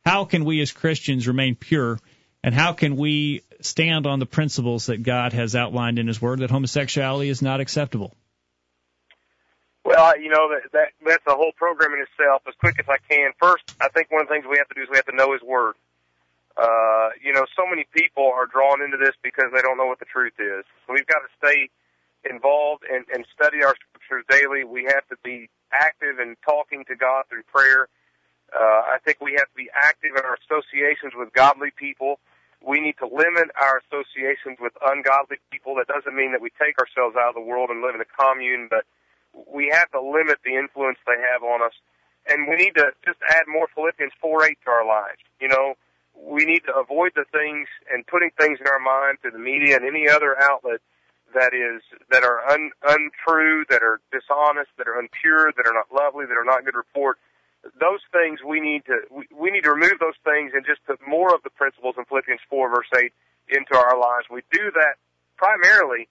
[0.06, 2.00] How can we as Christians remain pure
[2.44, 6.40] And how can we stand on the principles that God has outlined in His Word
[6.40, 8.16] that homosexuality is not acceptable?
[9.88, 12.44] Well, you know that, that that's a whole program in itself.
[12.44, 13.32] As quick as I can.
[13.40, 15.16] First, I think one of the things we have to do is we have to
[15.16, 15.80] know His Word.
[16.60, 20.04] Uh, you know, so many people are drawn into this because they don't know what
[20.04, 20.68] the truth is.
[20.84, 21.72] So we've got to stay
[22.28, 24.68] involved and, and study our scriptures daily.
[24.68, 27.88] We have to be active in talking to God through prayer.
[28.52, 32.20] Uh, I think we have to be active in our associations with godly people.
[32.60, 35.80] We need to limit our associations with ungodly people.
[35.80, 38.12] That doesn't mean that we take ourselves out of the world and live in a
[38.20, 38.84] commune, but
[39.46, 41.74] we have to limit the influence they have on us.
[42.30, 45.20] And we need to just add more Philippians 4 8 to our lives.
[45.40, 45.76] You know,
[46.16, 49.78] we need to avoid the things and putting things in our mind through the media
[49.78, 50.82] and any other outlet
[51.34, 55.88] that is that are un, untrue, that are dishonest, that are impure, that are not
[55.94, 57.18] lovely, that are not good report
[57.80, 61.00] those things we need to we, we need to remove those things and just put
[61.06, 63.12] more of the principles in Philippians 4 verse 8
[63.50, 64.28] into our lives.
[64.32, 64.96] We do that
[65.38, 66.08] primarily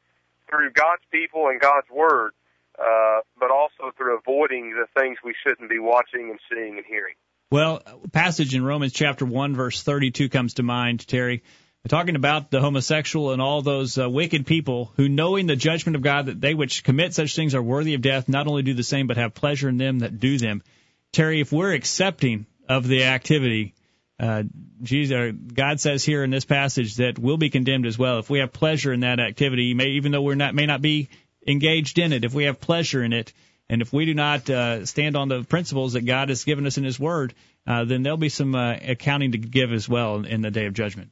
[0.48, 2.32] through God's people and God's word,
[2.78, 7.14] uh, but also through avoiding the things we shouldn't be watching and seeing and hearing.
[7.50, 7.80] Well,
[8.12, 11.42] passage in Romans chapter 1 verse 32 comes to mind, Terry.
[11.88, 16.02] Talking about the homosexual and all those uh, wicked people who, knowing the judgment of
[16.02, 18.82] God, that they which commit such things are worthy of death, not only do the
[18.82, 20.64] same, but have pleasure in them that do them.
[21.12, 23.74] Terry, if we're accepting of the activity,
[24.18, 24.42] uh,
[24.82, 28.28] Jesus, uh, God says here in this passage that we'll be condemned as well if
[28.28, 31.08] we have pleasure in that activity, may, even though we're not may not be
[31.46, 32.24] engaged in it.
[32.24, 33.32] If we have pleasure in it,
[33.68, 36.78] and if we do not uh, stand on the principles that God has given us
[36.78, 37.34] in His Word,
[37.66, 40.74] uh, then there'll be some uh, accounting to give as well in the day of
[40.74, 41.10] judgment.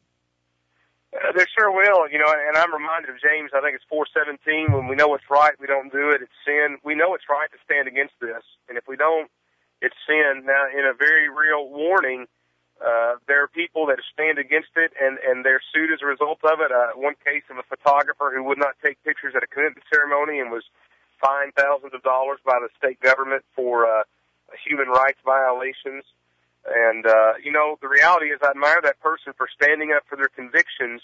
[1.14, 3.50] Uh, there sure will, you know, and I'm reminded of James.
[3.54, 4.72] I think it's 4:17.
[4.72, 6.22] When we know what's right, we don't do it.
[6.22, 6.78] It's sin.
[6.82, 9.30] We know it's right to stand against this, and if we don't,
[9.80, 10.42] it's sin.
[10.44, 12.26] Now, in a very real warning,
[12.80, 16.38] uh, there are people that stand against it and, and they're sued as a result
[16.44, 16.72] of it.
[16.72, 20.40] Uh, one case of a photographer who would not take pictures at a commitment ceremony
[20.40, 20.64] and was
[21.20, 24.02] fined thousands of dollars by the state government for, uh,
[24.66, 26.04] human rights violations.
[26.66, 30.16] And, uh, you know, the reality is I admire that person for standing up for
[30.16, 31.02] their convictions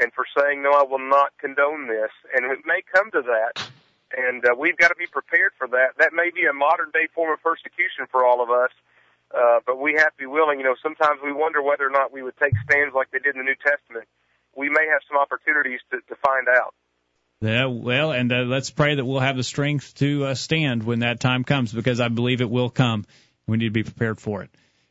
[0.00, 2.10] and for saying, no, I will not condone this.
[2.34, 3.70] And it may come to that
[4.16, 5.98] and uh, we've got to be prepared for that.
[5.98, 8.92] That may be a modern day form of persecution for all of us, uh,
[9.66, 10.58] but we have to be willing.
[10.58, 13.34] You know, sometimes we wonder whether or not we would take stands like they did
[13.34, 14.06] in the New Testament.
[14.56, 16.74] We may have some opportunities to, to find out.
[17.40, 21.00] Yeah, well, and uh, let's pray that we'll have the strength to uh, stand when
[21.00, 23.04] that time comes, because I believe it will come.
[23.46, 24.50] We need to be prepared for it.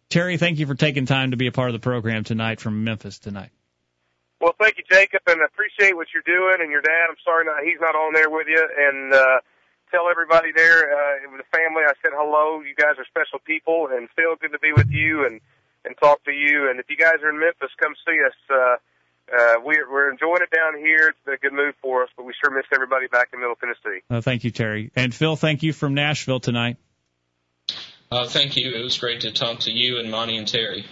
[0.10, 2.84] Terry, thank you for taking time to be a part of the program tonight from
[2.84, 3.50] Memphis tonight.
[4.40, 6.58] Well, thank you, Jacob, and I appreciate what you're doing.
[6.60, 8.62] And your dad, I'm sorry not, he's not on there with you.
[8.78, 9.40] And uh,
[9.94, 12.66] tell everybody there, uh, with the family, I said hello.
[12.66, 15.40] You guys are special people, and Phil, good to be with you and
[15.86, 16.70] and talk to you.
[16.70, 18.34] And if you guys are in Memphis, come see us.
[18.50, 18.76] Uh,
[19.32, 21.10] uh, we're, we're enjoying it down here.
[21.10, 23.56] It's been a good move for us, but we sure miss everybody back in Middle
[23.56, 24.02] Tennessee.
[24.10, 24.92] Uh, thank you, Terry.
[24.96, 26.78] And Phil, thank you from Nashville tonight.
[28.12, 28.72] Uh, thank you.
[28.72, 30.86] It was great to talk to you and Monty and Terry.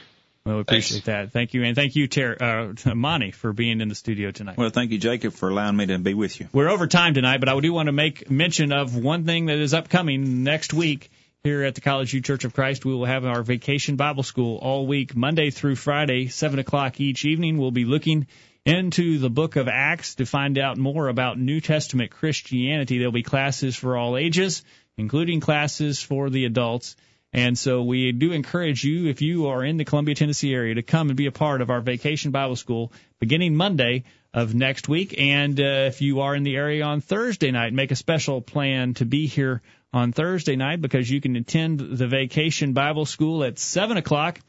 [0.46, 1.06] Well, we appreciate Thanks.
[1.06, 1.32] that.
[1.32, 4.58] Thank you, and thank you, Ter- uh, Monty, for being in the studio tonight.
[4.58, 6.48] Well, thank you, Jacob, for allowing me to be with you.
[6.52, 9.60] We're over time tonight, but I do want to make mention of one thing that
[9.60, 11.12] is upcoming next week
[11.44, 12.86] here at the College View Church of Christ.
[12.86, 17.24] We will have our vacation Bible school all week, Monday through Friday, 7 o'clock each
[17.24, 17.58] evening.
[17.58, 18.26] We'll be looking
[18.66, 22.98] into the book of Acts to find out more about New Testament Christianity.
[22.98, 24.64] There'll be classes for all ages,
[24.98, 26.96] including classes for the adults.
[27.34, 30.82] And so we do encourage you, if you are in the Columbia, Tennessee area, to
[30.82, 34.04] come and be a part of our Vacation Bible School beginning Monday
[34.34, 35.16] of next week.
[35.18, 38.96] And uh, if you are in the area on Thursday night, make a special plan
[38.96, 39.62] to be here
[39.94, 44.40] on Thursday night because you can attend the Vacation Bible School at 7 o'clock.